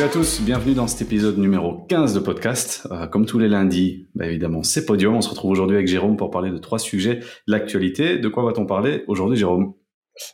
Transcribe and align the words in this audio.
Salut 0.00 0.12
à 0.12 0.14
tous, 0.14 0.40
bienvenue 0.40 0.72
dans 0.72 0.86
cet 0.86 1.02
épisode 1.02 1.36
numéro 1.36 1.84
15 1.86 2.14
de 2.14 2.20
podcast. 2.20 2.88
Euh, 2.90 3.06
comme 3.06 3.26
tous 3.26 3.38
les 3.38 3.48
lundis, 3.48 4.08
bah 4.14 4.26
évidemment, 4.26 4.62
c'est 4.62 4.86
Podium. 4.86 5.14
On 5.14 5.20
se 5.20 5.28
retrouve 5.28 5.50
aujourd'hui 5.50 5.76
avec 5.76 5.88
Jérôme 5.88 6.16
pour 6.16 6.30
parler 6.30 6.50
de 6.50 6.56
trois 6.56 6.78
sujets 6.78 7.20
l'actualité. 7.46 8.16
De 8.16 8.28
quoi 8.30 8.42
va-t-on 8.42 8.64
parler 8.64 9.04
aujourd'hui, 9.08 9.36
Jérôme? 9.36 9.74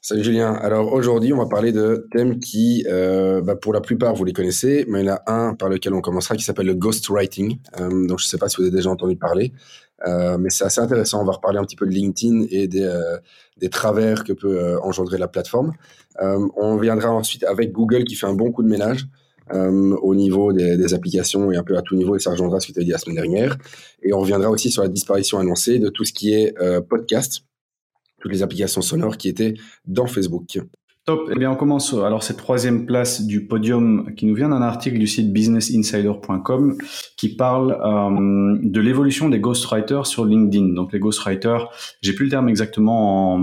Salut 0.02 0.22
Julien. 0.22 0.52
Alors 0.52 0.92
aujourd'hui, 0.92 1.32
on 1.32 1.38
va 1.38 1.46
parler 1.46 1.72
de 1.72 2.06
thèmes 2.12 2.38
qui, 2.38 2.86
euh, 2.88 3.40
bah, 3.40 3.56
pour 3.56 3.72
la 3.72 3.80
plupart, 3.80 4.14
vous 4.14 4.24
les 4.24 4.32
connaissez, 4.32 4.84
mais 4.86 5.00
il 5.00 5.06
y 5.06 5.10
en 5.10 5.16
a 5.26 5.32
un 5.32 5.54
par 5.56 5.68
lequel 5.68 5.94
on 5.94 6.00
commencera 6.00 6.36
qui 6.36 6.44
s'appelle 6.44 6.66
le 6.66 6.76
ghostwriting. 6.76 7.58
Euh, 7.80 8.06
donc 8.06 8.20
je 8.20 8.24
ne 8.24 8.28
sais 8.28 8.38
pas 8.38 8.48
si 8.48 8.58
vous 8.58 8.68
avez 8.68 8.70
déjà 8.70 8.90
entendu 8.90 9.16
parler, 9.16 9.52
euh, 10.06 10.38
mais 10.38 10.50
c'est 10.50 10.62
assez 10.62 10.80
intéressant. 10.80 11.22
On 11.22 11.24
va 11.24 11.32
reparler 11.32 11.58
un 11.58 11.64
petit 11.64 11.74
peu 11.74 11.86
de 11.86 11.90
LinkedIn 11.90 12.46
et 12.52 12.68
des, 12.68 12.88
des 13.56 13.68
travers 13.68 14.22
que 14.22 14.32
peut 14.32 14.78
engendrer 14.80 15.18
la 15.18 15.26
plateforme. 15.26 15.72
on 16.20 16.76
viendra 16.76 17.10
ensuite 17.10 17.42
avec 17.42 17.72
Google 17.72 18.04
qui 18.04 18.14
fait 18.14 18.26
un 18.26 18.34
bon 18.34 18.52
coup 18.52 18.62
de 18.62 18.68
ménage. 18.68 19.08
Euh, 19.52 19.96
au 20.02 20.16
niveau 20.16 20.52
des, 20.52 20.76
des, 20.76 20.92
applications 20.92 21.52
et 21.52 21.56
un 21.56 21.62
peu 21.62 21.76
à 21.76 21.82
tout 21.82 21.94
niveau, 21.94 22.16
et 22.16 22.18
ça 22.18 22.32
rejoindra 22.32 22.58
ce 22.58 22.66
que 22.66 22.72
tu 22.72 22.80
as 22.80 22.82
dit 22.82 22.90
la 22.90 22.98
semaine 22.98 23.14
dernière. 23.14 23.56
Et 24.02 24.12
on 24.12 24.18
reviendra 24.18 24.50
aussi 24.50 24.72
sur 24.72 24.82
la 24.82 24.88
disparition 24.88 25.38
annoncée 25.38 25.78
de 25.78 25.88
tout 25.88 26.04
ce 26.04 26.12
qui 26.12 26.34
est 26.34 26.52
euh, 26.60 26.80
podcast, 26.80 27.42
toutes 28.20 28.32
les 28.32 28.42
applications 28.42 28.82
sonores 28.82 29.16
qui 29.16 29.28
étaient 29.28 29.54
dans 29.86 30.08
Facebook. 30.08 30.58
Top. 31.06 31.30
Eh 31.30 31.38
bien, 31.38 31.52
on 31.52 31.54
commence 31.54 31.94
alors 31.94 32.24
cette 32.24 32.38
troisième 32.38 32.84
place 32.84 33.22
du 33.22 33.46
podium 33.46 34.12
qui 34.16 34.26
nous 34.26 34.34
vient 34.34 34.48
d'un 34.48 34.60
article 34.60 34.98
du 34.98 35.06
site 35.06 35.32
businessinsider.com 35.32 36.76
qui 37.16 37.36
parle 37.36 37.78
euh, 37.80 38.58
de 38.60 38.80
l'évolution 38.80 39.28
des 39.28 39.38
ghostwriters 39.38 40.04
sur 40.04 40.24
LinkedIn. 40.24 40.74
Donc, 40.74 40.92
les 40.92 40.98
ghostwriters, 40.98 41.70
j'ai 42.02 42.12
plus 42.12 42.24
le 42.24 42.30
terme 42.32 42.48
exactement 42.48 43.34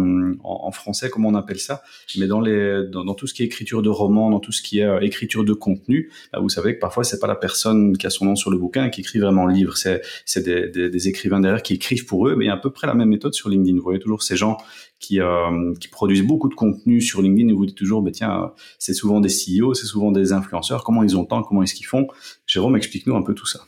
en, 0.44 0.72
français, 0.72 1.09
comment 1.09 1.30
on 1.30 1.36
appelle 1.36 1.59
ça, 1.59 1.84
mais 2.17 2.27
dans 2.27 2.41
les 2.41 2.86
dans, 2.91 3.14
tout 3.14 3.28
ce 3.28 3.33
qui 3.33 3.44
est 3.44 3.45
écriture 3.45 3.81
de 3.81 3.89
romans, 3.89 4.30
dans 4.30 4.42
tout 4.42 4.52
ce 4.52 4.61
qui 4.61 4.80
est 4.80 4.86
euh, 4.86 5.00
écriture 5.00 5.45
de 5.45 5.53
contenu, 5.53 6.11
bah, 6.33 6.39
vous 6.42 6.50
savez 6.50 6.75
que 6.75 6.81
parfois 6.81 7.05
c'est 7.05 7.20
pas 7.22 7.27
la 7.27 7.36
personne 7.36 7.95
qui 7.95 8.05
a 8.05 8.09
son 8.09 8.25
nom 8.25 8.36
sur 8.36 8.52
le 8.52 8.58
bouquin 8.58 8.89
qui 8.89 9.00
écrit 9.00 9.20
vraiment 9.20 9.45
le 9.45 9.53
livre, 9.53 9.77
c'est 9.77 10.02
des, 10.36 10.67
des, 10.67 10.89
des, 10.89 11.08
écrivains 11.08 11.39
derrière 11.39 11.64
qui 11.64 11.75
écrivent 11.75 12.05
pour 12.05 12.27
eux, 12.27 12.36
mais 12.36 12.50
à 12.50 12.58
peu 12.58 12.72
près 12.72 12.88
la 12.88 12.94
même 12.94 13.09
méthode 13.09 13.33
sur 13.33 13.48
LinkedIn. 13.48 13.77
Vous 13.77 13.83
voyez 13.83 14.00
toujours 14.00 14.22
ces 14.22 14.36
gens 14.36 14.58
qui, 15.03 15.19
euh, 15.19 15.73
qui 15.79 15.89
produisent 15.89 16.23
beaucoup 16.23 16.47
de 16.47 16.55
contenu 16.55 17.01
sur 17.01 17.21
LinkedIn 17.21 17.49
et 17.49 17.53
vous 17.53 17.65
dites 17.65 17.77
toujours, 17.77 18.01
bah, 18.01 18.11
tiens, 18.11 18.53
c'est 18.79 18.93
souvent 18.93 19.19
des 19.19 19.29
CEO, 19.29 19.73
c'est 19.73 19.85
souvent 19.85 20.11
des 20.11 20.31
influenceurs, 20.31 20.83
comment 20.83 21.03
ils 21.03 21.17
ont 21.17 21.21
le 21.29 21.43
comment 21.43 21.61
est-ce 21.61 21.75
qu'ils 21.75 21.85
font? 21.85 22.07
Jérôme, 22.47 22.77
explique-nous 22.77 23.15
un 23.15 23.21
peu 23.21 23.33
tout 23.33 23.45
ça. 23.45 23.59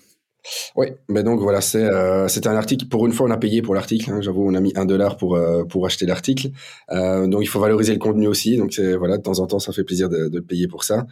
Oui, 0.76 0.88
mais 1.10 1.24
donc 1.24 1.40
voilà, 1.40 1.62
c'est 1.62 1.84
euh, 1.84 2.28
un 2.28 2.56
article. 2.56 2.88
Pour 2.88 3.06
une 3.06 3.14
fois, 3.14 3.28
on 3.28 3.32
a 3.32 3.38
payé 3.38 3.62
pour 3.62 3.76
l'article. 3.76 4.12
Hein, 4.12 4.22
J'avoue, 4.22 4.48
on 4.48 4.54
a 4.54 4.60
mis 4.60 4.74
un 4.76 4.86
dollar 4.86 5.18
pour 5.18 5.36
euh, 5.36 5.64
pour 5.64 5.86
acheter 5.86 6.06
l'article. 6.06 6.50
Euh, 6.92 7.28
donc 7.28 7.42
il 7.42 7.48
faut 7.48 7.60
valoriser 7.60 7.94
le 7.94 8.00
contenu 8.00 8.28
aussi. 8.28 8.58
Donc 8.58 8.80
voilà, 8.98 9.18
de 9.18 9.24
temps 9.24 9.40
en 9.40 9.48
temps, 9.48 9.60
ça 9.60 9.74
fait 9.74 9.84
plaisir 9.84 10.10
de, 10.10 10.40
payer 10.40 10.68
pour 10.68 10.84
ça. 10.84 11.08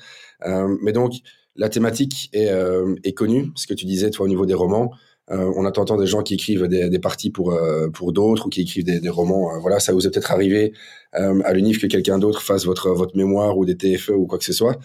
Mais 0.82 0.92
donc 0.92 1.14
la 1.56 1.70
thématique 1.70 2.30
est 2.34 3.14
connue. 3.14 3.52
Ce 3.56 3.68
que 3.68 3.74
tu 3.74 3.86
disais, 3.86 4.12
toi, 4.12 4.26
au 4.26 4.30
niveau 4.30 4.46
des 4.46 4.54
romans, 4.54 4.92
euh, 5.32 5.54
on 5.56 5.66
entend 5.66 5.96
des 5.96 6.06
gens 6.06 6.22
qui 6.22 6.34
écrivent 6.34 6.68
des, 6.68 7.00
parties 7.00 7.30
pour 7.30 7.54
euh, 7.54 7.88
pour 7.90 8.12
d'autres 8.12 8.48
ou 8.48 8.50
qui 8.50 8.62
écrivent 8.62 8.84
des, 8.84 9.10
romans. 9.10 9.56
Euh, 9.56 9.60
voilà, 9.60 9.80
ça 9.80 9.94
vous 9.94 10.06
est 10.06 10.12
peut-être 10.12 10.32
arrivé 10.32 10.74
euh, 11.16 11.42
à 11.46 11.54
l'UNIF 11.54 11.80
que 11.80 11.88
quelqu'un 11.88 12.20
d'autre 12.20 12.42
fasse 12.42 12.66
votre 12.66 12.90
votre 12.90 13.16
mémoire 13.16 13.58
ou 13.58 13.66
des 13.66 13.78
TFE 13.78 14.10
ou 14.10 14.26
quoi 14.28 14.38
que 14.38 14.44
ce 14.44 14.54
soit. 14.54 14.78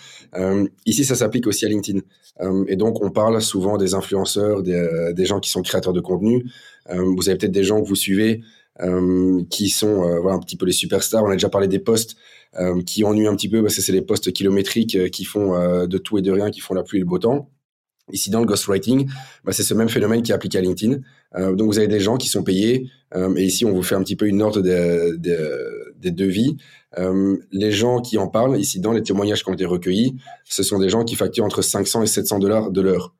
ici, 0.86 1.04
ça 1.04 1.16
s'applique 1.16 1.46
aussi 1.46 1.64
à 1.66 1.68
LinkedIn. 1.68 2.00
et 2.68 2.76
donc, 2.76 3.02
on 3.02 3.10
parle 3.10 3.42
souvent 3.42 3.76
des 3.78 3.94
influenceurs, 3.94 4.62
des, 4.62 5.12
des 5.12 5.24
gens 5.24 5.40
qui 5.40 5.50
sont 5.50 5.62
créateurs 5.62 5.92
de 5.92 6.00
contenu. 6.00 6.46
vous 6.88 7.28
avez 7.28 7.36
peut-être 7.36 7.52
des 7.52 7.64
gens 7.64 7.82
que 7.82 7.88
vous 7.88 7.96
suivez 7.96 8.42
qui 9.50 9.68
sont 9.70 10.20
voilà 10.20 10.36
un 10.36 10.40
petit 10.40 10.56
peu 10.56 10.66
les 10.66 10.72
superstars. 10.72 11.24
On 11.24 11.30
a 11.30 11.32
déjà 11.32 11.48
parlé 11.48 11.66
des 11.66 11.80
posts 11.80 12.16
qui 12.86 13.02
ennuient 13.02 13.26
un 13.26 13.34
petit 13.34 13.48
peu 13.48 13.62
parce 13.62 13.74
que 13.74 13.82
c'est 13.82 13.92
les 13.92 14.02
postes 14.02 14.32
kilométriques 14.32 15.10
qui 15.10 15.24
font 15.24 15.86
de 15.86 15.98
tout 15.98 16.18
et 16.18 16.22
de 16.22 16.30
rien, 16.30 16.50
qui 16.50 16.60
font 16.60 16.74
la 16.74 16.84
pluie 16.84 16.98
et 16.98 17.00
le 17.00 17.06
beau 17.06 17.18
temps. 17.18 17.50
Ici, 18.12 18.30
dans 18.30 18.40
le 18.40 18.46
ghostwriting, 18.46 19.08
bah, 19.44 19.52
c'est 19.52 19.62
ce 19.62 19.74
même 19.74 19.88
phénomène 19.88 20.22
qui 20.22 20.32
est 20.32 20.34
appliqué 20.34 20.58
à 20.58 20.60
LinkedIn. 20.60 20.98
Euh, 21.36 21.54
donc, 21.54 21.68
vous 21.68 21.78
avez 21.78 21.88
des 21.88 22.00
gens 22.00 22.16
qui 22.16 22.28
sont 22.28 22.42
payés, 22.42 22.90
euh, 23.14 23.34
et 23.36 23.44
ici, 23.44 23.64
on 23.64 23.72
vous 23.72 23.82
fait 23.82 23.94
un 23.94 24.02
petit 24.02 24.16
peu 24.16 24.26
une 24.26 24.42
ordre 24.42 24.60
des, 24.60 25.12
des, 25.18 25.36
des 25.96 26.10
devis. 26.10 26.56
Euh, 26.98 27.36
les 27.52 27.70
gens 27.70 28.00
qui 28.00 28.18
en 28.18 28.28
parlent, 28.28 28.58
ici, 28.58 28.80
dans 28.80 28.92
les 28.92 29.02
témoignages 29.02 29.44
qui 29.44 29.50
ont 29.50 29.54
été 29.54 29.66
recueillis, 29.66 30.16
ce 30.44 30.62
sont 30.62 30.78
des 30.78 30.88
gens 30.88 31.04
qui 31.04 31.16
facturent 31.16 31.44
entre 31.44 31.62
500 31.62 32.02
et 32.02 32.06
700 32.06 32.38
dollars 32.38 32.70
de 32.70 32.80
l'heure. 32.80 33.14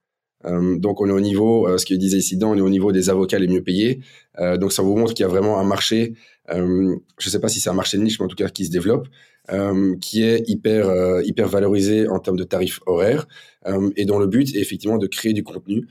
Euh, 0.45 0.79
donc, 0.79 1.01
on 1.01 1.09
est 1.09 1.13
au 1.13 1.21
niveau, 1.21 1.67
euh, 1.67 1.79
ce 1.79 1.87
qu'il 1.87 1.99
disait 1.99 2.19
ici, 2.19 2.37
dans, 2.37 2.51
on 2.51 2.57
est 2.57 2.61
au 2.61 2.71
niveau 2.71 2.93
des 2.93 3.11
avocats 3.11 3.39
les 3.39 3.49
mieux 3.49 3.63
payés. 3.63 4.01
Euh, 4.39 4.57
donc, 4.57 4.73
ça 4.73 4.83
vous 4.83 4.97
montre 4.97 5.15
qu'il 5.15 5.25
y 5.25 5.27
a 5.27 5.29
vraiment 5.29 5.59
un 5.59 5.65
marché, 5.65 6.15
je 6.51 6.57
ne 6.57 7.31
sais 7.31 7.41
pas 7.41 7.49
si 7.49 7.61
c'est 7.61 7.69
un 7.69 7.75
marché 7.75 7.99
de 7.99 8.03
niche, 8.03 8.19
mais 8.19 8.25
en 8.25 8.29
tout 8.29 8.37
cas 8.37 8.49
qui 8.49 8.65
se 8.65 8.71
développe. 8.71 9.07
Euh, 9.51 9.97
qui 9.97 10.23
est 10.25 10.47
hyper 10.47 10.91
euh, 10.91 11.23
hyper 11.25 11.49
valorisé 11.49 12.07
en 12.07 12.19
termes 12.19 12.37
de 12.37 12.45
tarifs 12.45 12.81
horaires 12.85 13.27
euh, 13.67 13.89
et 13.97 14.05
dont 14.05 14.19
le 14.19 14.27
but 14.27 14.55
est 14.55 14.59
effectivement 14.59 14.99
de 14.99 15.07
créer 15.07 15.33
du 15.33 15.43
contenu 15.43 15.87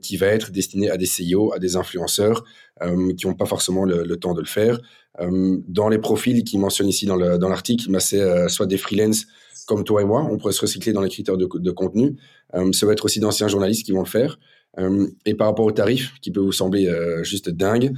qui 0.00 0.16
va 0.16 0.28
être 0.28 0.52
destiné 0.52 0.90
à 0.90 0.96
des 0.96 1.06
CEO, 1.06 1.52
à 1.52 1.58
des 1.58 1.74
influenceurs 1.74 2.44
qui 3.18 3.26
n'ont 3.26 3.34
pas 3.34 3.46
forcément 3.46 3.84
le, 3.84 4.16
temps 4.16 4.32
de 4.32 4.40
le 4.40 4.46
faire. 4.46 4.78
dans 5.18 5.88
les 5.88 5.98
profils 5.98 6.44
qui 6.44 6.56
mentionnent 6.56 6.88
ici 6.88 7.04
dans 7.04 7.48
l'article, 7.48 7.90
bah, 7.90 7.98
c'est 7.98 8.48
soit 8.48 8.66
des 8.66 8.76
freelances 8.76 9.26
comme 9.66 9.82
toi 9.82 10.02
et 10.02 10.04
moi, 10.04 10.24
on 10.30 10.36
pourrait 10.36 10.52
se 10.52 10.60
recycler 10.60 10.92
dans 10.92 11.00
les 11.00 11.08
critères 11.08 11.36
de, 11.36 11.48
de 11.52 11.70
contenu. 11.72 12.14
ça 12.70 12.86
va 12.86 12.92
être 12.92 13.06
aussi 13.06 13.18
d'anciens 13.18 13.48
journalistes 13.48 13.84
qui 13.84 13.90
vont 13.90 14.04
le 14.04 14.06
faire. 14.06 14.38
et 15.24 15.34
par 15.34 15.48
rapport 15.48 15.64
aux 15.64 15.72
tarifs, 15.72 16.12
qui 16.22 16.30
peut 16.30 16.38
vous 16.38 16.52
sembler 16.52 16.88
juste 17.24 17.50
dingue, 17.50 17.92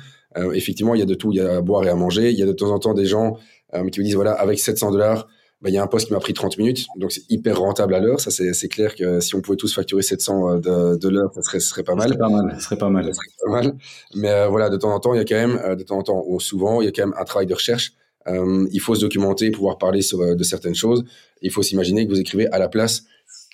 effectivement, 0.54 0.94
il 0.94 1.00
y 1.00 1.02
a 1.02 1.06
de 1.06 1.14
tout. 1.14 1.32
Il 1.32 1.36
y 1.36 1.40
a 1.42 1.56
à 1.56 1.60
boire 1.60 1.84
et 1.84 1.90
à 1.90 1.96
manger. 1.96 2.30
Il 2.30 2.38
y 2.38 2.42
a 2.42 2.46
de 2.46 2.52
temps 2.52 2.70
en 2.70 2.78
temps 2.78 2.94
des 2.94 3.04
gens 3.04 3.36
euh, 3.74 3.88
qui 3.88 4.00
me 4.00 4.04
disent 4.04 4.14
voilà, 4.14 4.32
avec 4.32 4.58
700 4.58 4.92
dollars, 4.92 5.28
bah, 5.60 5.70
il 5.70 5.74
y 5.74 5.78
a 5.78 5.82
un 5.82 5.88
poste 5.88 6.06
qui 6.06 6.12
m'a 6.12 6.20
pris 6.20 6.34
30 6.34 6.56
minutes, 6.58 6.86
donc 6.96 7.10
c'est 7.10 7.28
hyper 7.28 7.58
rentable 7.58 7.94
à 7.94 7.98
l'heure. 7.98 8.20
Ça, 8.20 8.30
c'est 8.30 8.68
clair 8.68 8.94
que 8.94 9.18
si 9.18 9.34
on 9.34 9.40
pouvait 9.40 9.56
tous 9.56 9.74
facturer 9.74 10.02
700 10.02 10.50
euh, 10.50 10.58
de, 10.58 10.96
de 10.96 11.08
l'heure, 11.08 11.32
ça 11.34 11.42
serait, 11.42 11.58
serait 11.58 11.82
pas 11.82 11.96
mal. 11.96 12.16
Pas 12.16 12.28
mal. 12.28 12.54
Ce 12.56 12.64
serait 12.64 12.78
pas 12.78 12.88
mal. 12.88 13.06
Ça 13.06 13.12
serait 13.12 13.44
pas 13.44 13.50
mal. 13.50 13.76
Mais 14.14 14.30
euh, 14.30 14.46
voilà, 14.48 14.70
de 14.70 14.76
temps 14.76 14.94
en 14.94 15.00
temps, 15.00 15.14
il 15.14 15.18
y 15.18 15.20
a 15.20 15.24
quand 15.24 15.34
même, 15.34 15.60
euh, 15.64 15.74
de 15.74 15.82
temps 15.82 15.98
en 15.98 16.02
temps, 16.04 16.22
ou 16.26 16.38
souvent, 16.38 16.80
il 16.80 16.84
y 16.84 16.88
a 16.88 16.92
quand 16.92 17.04
même 17.04 17.14
un 17.18 17.24
travail 17.24 17.46
de 17.46 17.54
recherche. 17.54 17.92
Euh, 18.28 18.68
il 18.70 18.80
faut 18.80 18.94
se 18.94 19.00
documenter, 19.00 19.50
pouvoir 19.50 19.78
parler 19.78 20.00
sur, 20.00 20.36
de 20.36 20.44
certaines 20.44 20.76
choses. 20.76 21.04
Il 21.42 21.50
faut 21.50 21.62
s'imaginer 21.62 22.06
que 22.06 22.12
vous 22.12 22.20
écrivez 22.20 22.46
à 22.48 22.58
la 22.58 22.68
place 22.68 23.04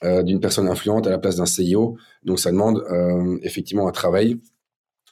d'une 0.03 0.39
personne 0.39 0.69
influente, 0.69 1.07
à 1.07 1.11
la 1.11 1.17
place 1.17 1.37
d'un 1.37 1.45
CEO. 1.45 1.97
Donc, 2.25 2.39
ça 2.39 2.51
demande 2.51 2.85
effectivement 3.43 3.89
un 3.89 3.93
travail 3.93 4.39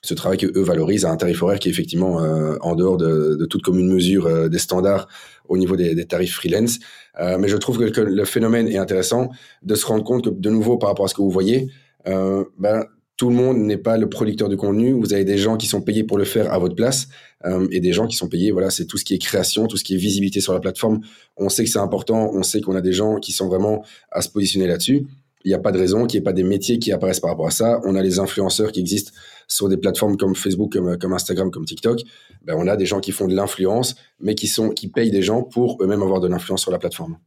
ce 0.02 0.14
travail 0.14 0.38
que 0.38 0.46
eux 0.58 0.62
valorisent 0.62 1.04
à 1.04 1.10
un 1.10 1.16
tarif 1.16 1.42
horaire 1.42 1.58
qui 1.58 1.68
est 1.68 1.70
effectivement 1.70 2.22
euh, 2.22 2.56
en 2.60 2.74
dehors 2.74 2.96
de, 2.96 3.36
de, 3.36 3.44
toute 3.46 3.62
commune 3.62 3.88
mesure 3.88 4.26
euh, 4.26 4.48
des 4.48 4.58
standards 4.58 5.08
au 5.48 5.56
niveau 5.56 5.76
des, 5.76 5.94
des 5.94 6.06
tarifs 6.06 6.34
freelance. 6.34 6.78
Euh, 7.20 7.38
mais 7.38 7.48
je 7.48 7.56
trouve 7.56 7.78
que, 7.78 7.84
que, 7.84 8.00
le 8.00 8.24
phénomène 8.24 8.68
est 8.68 8.78
intéressant 8.78 9.30
de 9.62 9.74
se 9.74 9.86
rendre 9.86 10.02
compte 10.02 10.24
que 10.24 10.30
de 10.30 10.50
nouveau 10.50 10.76
par 10.76 10.88
rapport 10.88 11.04
à 11.04 11.08
ce 11.08 11.14
que 11.14 11.22
vous 11.22 11.30
voyez, 11.30 11.68
ben, 12.04 12.84
tout 13.16 13.28
le 13.28 13.36
monde 13.36 13.58
n'est 13.58 13.76
pas 13.76 13.98
le 13.98 14.08
producteur 14.08 14.48
du 14.48 14.56
contenu. 14.56 14.92
Vous 14.92 15.14
avez 15.14 15.24
des 15.24 15.38
gens 15.38 15.56
qui 15.56 15.66
sont 15.66 15.80
payés 15.80 16.02
pour 16.02 16.18
le 16.18 16.24
faire 16.24 16.52
à 16.52 16.58
votre 16.58 16.74
place 16.74 17.06
euh, 17.44 17.68
et 17.70 17.78
des 17.78 17.92
gens 17.92 18.08
qui 18.08 18.16
sont 18.16 18.28
payés. 18.28 18.50
Voilà, 18.50 18.70
c'est 18.70 18.86
tout 18.86 18.98
ce 18.98 19.04
qui 19.04 19.14
est 19.14 19.18
création, 19.18 19.68
tout 19.68 19.76
ce 19.76 19.84
qui 19.84 19.94
est 19.94 19.98
visibilité 19.98 20.41
sur 20.41 20.52
la 20.52 20.58
plateforme. 20.58 21.00
On 21.36 21.48
sait 21.48 21.62
que 21.62 21.70
c'est 21.70 21.78
important. 21.78 22.32
On 22.34 22.42
sait 22.42 22.60
qu'on 22.60 22.74
a 22.74 22.80
des 22.80 22.92
gens 22.92 23.16
qui 23.20 23.30
sont 23.30 23.46
vraiment 23.46 23.84
à 24.10 24.22
se 24.22 24.28
positionner 24.28 24.66
là-dessus 24.66 25.06
il 25.44 25.48
n'y 25.48 25.54
a 25.54 25.58
pas 25.58 25.72
de 25.72 25.78
raison 25.78 26.06
qu'il 26.06 26.18
n'y 26.18 26.22
ait 26.22 26.24
pas 26.24 26.32
des 26.32 26.42
métiers 26.42 26.78
qui 26.78 26.92
apparaissent 26.92 27.20
par 27.20 27.30
rapport 27.30 27.46
à 27.46 27.50
ça. 27.50 27.80
On 27.84 27.94
a 27.94 28.02
les 28.02 28.18
influenceurs 28.18 28.72
qui 28.72 28.80
existent 28.80 29.12
sur 29.48 29.69
des 29.69 29.76
plateformes 29.76 30.16
comme 30.16 30.34
Facebook, 30.34 30.72
comme, 30.72 31.12
Instagram, 31.12 31.50
comme 31.50 31.64
TikTok. 31.64 32.00
Ben, 32.42 32.54
on 32.58 32.66
a 32.66 32.76
des 32.76 32.86
gens 32.86 33.00
qui 33.00 33.12
font 33.12 33.28
de 33.28 33.34
l'influence, 33.34 33.94
mais 34.20 34.34
qui, 34.34 34.47
sont, 34.47 34.70
qui 34.70 34.88
payent 34.88 35.10
des 35.10 35.22
gens 35.22 35.42
pour 35.42 35.82
eux-mêmes 35.82 36.03
avoir 36.03 36.20
de 36.20 36.28
l'influence 36.28 36.62
sur 36.62 36.70
la 36.70 36.78
plateforme. 36.78 37.19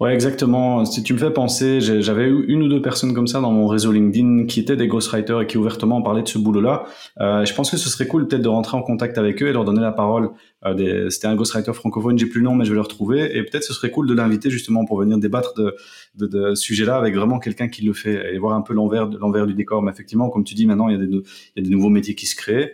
Ouais, 0.00 0.14
exactement. 0.14 0.86
Si 0.86 1.02
tu 1.02 1.12
me 1.12 1.18
fais 1.18 1.30
penser, 1.30 1.82
j'avais 1.82 2.24
eu 2.24 2.46
une 2.48 2.62
ou 2.62 2.68
deux 2.68 2.80
personnes 2.80 3.12
comme 3.12 3.26
ça 3.26 3.42
dans 3.42 3.52
mon 3.52 3.66
réseau 3.66 3.92
LinkedIn 3.92 4.46
qui 4.46 4.58
étaient 4.58 4.74
des 4.74 4.88
ghostwriters 4.88 5.42
et 5.42 5.46
qui 5.46 5.58
ouvertement 5.58 6.00
parlaient 6.00 6.22
de 6.22 6.28
ce 6.28 6.38
boulot-là. 6.38 6.84
Euh, 7.20 7.44
je 7.44 7.52
pense 7.52 7.70
que 7.70 7.76
ce 7.76 7.90
serait 7.90 8.06
cool 8.06 8.26
peut-être 8.26 8.40
de 8.40 8.48
rentrer 8.48 8.78
en 8.78 8.82
contact 8.82 9.18
avec 9.18 9.42
eux 9.42 9.48
et 9.48 9.52
leur 9.52 9.66
donner 9.66 9.82
la 9.82 9.92
parole. 9.92 10.30
Euh, 10.64 11.10
C'était 11.10 11.26
un 11.26 11.36
ghostwriter 11.36 11.74
francophone, 11.74 12.18
j'ai 12.18 12.24
plus 12.24 12.40
le 12.40 12.46
nom, 12.46 12.54
mais 12.54 12.64
je 12.64 12.70
vais 12.70 12.76
le 12.76 12.80
retrouver. 12.80 13.36
Et 13.36 13.42
peut-être 13.42 13.62
ce 13.62 13.74
serait 13.74 13.90
cool 13.90 14.08
de 14.08 14.14
l'inviter 14.14 14.48
justement 14.48 14.86
pour 14.86 14.98
venir 14.98 15.18
débattre 15.18 15.52
de, 15.52 15.76
de, 16.14 16.26
de 16.26 16.54
ce 16.54 16.62
sujet-là 16.62 16.96
avec 16.96 17.14
vraiment 17.14 17.38
quelqu'un 17.38 17.68
qui 17.68 17.84
le 17.84 17.92
fait 17.92 18.34
et 18.34 18.38
voir 18.38 18.56
un 18.56 18.62
peu 18.62 18.72
l'envers 18.72 19.06
l'envers 19.06 19.46
du 19.46 19.52
décor. 19.52 19.82
Mais 19.82 19.92
effectivement, 19.92 20.30
comme 20.30 20.44
tu 20.44 20.54
dis, 20.54 20.64
maintenant 20.64 20.88
il 20.88 20.98
y 20.98 21.02
a 21.02 21.04
des, 21.04 21.12
il 21.12 21.22
y 21.56 21.60
a 21.60 21.62
des 21.62 21.70
nouveaux 21.70 21.90
métiers 21.90 22.14
qui 22.14 22.24
se 22.24 22.36
créent. 22.36 22.72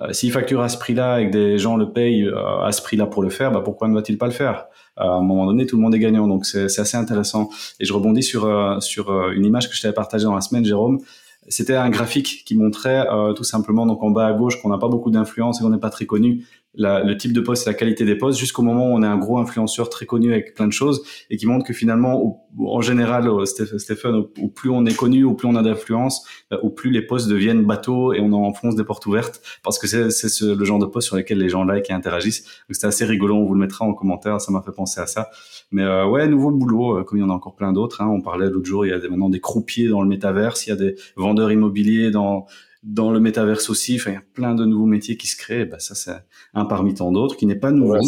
Euh, 0.00 0.12
S'il 0.12 0.32
facture 0.32 0.62
à 0.62 0.70
ce 0.70 0.78
prix-là 0.78 1.20
et 1.20 1.26
que 1.26 1.32
des 1.32 1.58
gens 1.58 1.76
le 1.76 1.92
payent 1.92 2.24
euh, 2.24 2.62
à 2.62 2.72
ce 2.72 2.80
prix-là 2.80 3.04
pour 3.06 3.22
le 3.22 3.28
faire, 3.28 3.52
bah 3.52 3.60
pourquoi 3.62 3.88
ne 3.88 3.94
va-t-il 3.94 4.16
pas 4.16 4.26
le 4.26 4.32
faire? 4.32 4.66
À 5.00 5.08
un 5.14 5.22
moment 5.22 5.46
donné, 5.46 5.66
tout 5.66 5.76
le 5.76 5.82
monde 5.82 5.94
est 5.94 5.98
gagnant, 5.98 6.28
donc 6.28 6.46
c'est 6.46 6.78
assez 6.78 6.96
intéressant. 6.96 7.50
Et 7.80 7.84
je 7.84 7.92
rebondis 7.92 8.22
sur 8.22 8.44
euh, 8.44 8.78
sur 8.80 9.10
euh, 9.10 9.32
une 9.32 9.44
image 9.44 9.68
que 9.68 9.74
je 9.74 9.82
t'avais 9.82 9.94
partagée 9.94 10.24
dans 10.24 10.34
la 10.34 10.40
semaine, 10.40 10.64
Jérôme. 10.64 11.00
C'était 11.48 11.74
un 11.74 11.88
graphique 11.88 12.44
qui 12.44 12.54
montrait 12.54 13.06
tout 13.34 13.44
simplement 13.44 13.86
donc 13.86 14.02
en 14.02 14.10
bas 14.10 14.26
à 14.26 14.32
gauche 14.34 14.60
qu'on 14.60 14.68
n'a 14.68 14.78
pas 14.78 14.88
beaucoup 14.88 15.10
d'influence 15.10 15.58
et 15.58 15.64
qu'on 15.64 15.70
n'est 15.70 15.78
pas 15.78 15.90
très 15.90 16.04
connu, 16.04 16.44
le 16.74 17.14
type 17.14 17.32
de 17.32 17.40
poste, 17.40 17.66
la 17.66 17.74
qualité 17.74 18.04
des 18.04 18.14
postes, 18.14 18.38
jusqu'au 18.38 18.62
moment 18.62 18.92
où 18.92 18.94
on 18.94 19.02
est 19.02 19.06
un 19.06 19.18
gros 19.18 19.38
influenceur 19.38 19.90
très 19.90 20.06
connu 20.06 20.32
avec 20.32 20.54
plein 20.54 20.66
de 20.66 20.72
choses 20.72 21.02
et 21.28 21.36
qui 21.36 21.46
montre 21.46 21.66
que 21.66 21.72
finalement, 21.72 22.46
en 22.58 22.80
général, 22.80 23.28
Stéphane, 23.46 24.14
au, 24.14 24.48
plus 24.48 24.70
on 24.70 24.86
est 24.86 24.94
connu, 24.94 25.24
au 25.24 25.34
plus 25.34 25.48
on 25.48 25.56
a 25.56 25.62
d'influence, 25.62 26.24
euh, 26.52 26.58
au 26.62 26.70
plus 26.70 26.90
les 26.90 27.02
postes 27.02 27.28
deviennent 27.28 27.64
bateaux 27.64 28.12
et 28.12 28.20
on 28.20 28.32
enfonce 28.32 28.76
des 28.76 28.84
portes 28.84 29.06
ouvertes 29.06 29.40
parce 29.62 29.78
que 29.78 29.86
c'est 29.86 30.40
le 30.42 30.64
genre 30.64 30.78
de 30.78 30.86
poste 30.86 31.08
sur 31.08 31.16
lesquels 31.16 31.38
les 31.38 31.48
gens 31.48 31.64
like 31.64 31.90
et 31.90 31.92
interagissent. 31.92 32.44
Donc 32.44 32.74
c'était 32.74 32.86
assez 32.86 33.04
rigolo, 33.04 33.36
on 33.36 33.44
vous 33.44 33.54
le 33.54 33.60
mettra 33.60 33.84
en 33.84 33.94
commentaire, 33.94 34.40
ça 34.40 34.52
m'a 34.52 34.62
fait 34.62 34.72
penser 34.72 35.00
à 35.00 35.06
ça. 35.06 35.30
Mais 35.72 35.82
euh, 35.82 36.06
ouais, 36.06 36.26
nouveau 36.28 36.50
boulot, 36.50 36.98
euh, 36.98 37.04
comme 37.04 37.18
il 37.18 37.22
y 37.22 37.24
en 37.24 37.30
a 37.30 37.34
encore 37.34 37.54
plein 37.54 37.72
d'autres. 37.72 38.00
Hein. 38.00 38.08
On 38.08 38.20
parlait 38.20 38.48
l'autre 38.48 38.66
jour, 38.66 38.86
il 38.86 38.90
y 38.90 38.92
a 38.92 38.98
maintenant 38.98 39.28
des 39.28 39.40
croupiers 39.40 39.88
dans 39.88 40.02
le 40.02 40.08
métaverse, 40.08 40.66
il 40.66 40.70
y 40.70 40.72
a 40.72 40.76
des 40.76 40.94
vendeurs 41.16 41.50
immobiliers 41.50 42.10
dans 42.10 42.46
dans 42.82 43.10
le 43.10 43.20
métaverse 43.20 43.68
aussi. 43.70 43.96
Enfin, 43.96 44.10
il 44.10 44.14
y 44.14 44.16
a 44.16 44.22
plein 44.34 44.54
de 44.54 44.64
nouveaux 44.64 44.86
métiers 44.86 45.16
qui 45.16 45.26
se 45.26 45.36
créent. 45.36 45.64
Bah, 45.64 45.78
ça, 45.78 45.94
c'est 45.94 46.12
un 46.54 46.64
parmi 46.64 46.94
tant 46.94 47.12
d'autres 47.12 47.36
qui 47.36 47.46
n'est 47.46 47.56
pas 47.56 47.70
nouveau. 47.70 47.98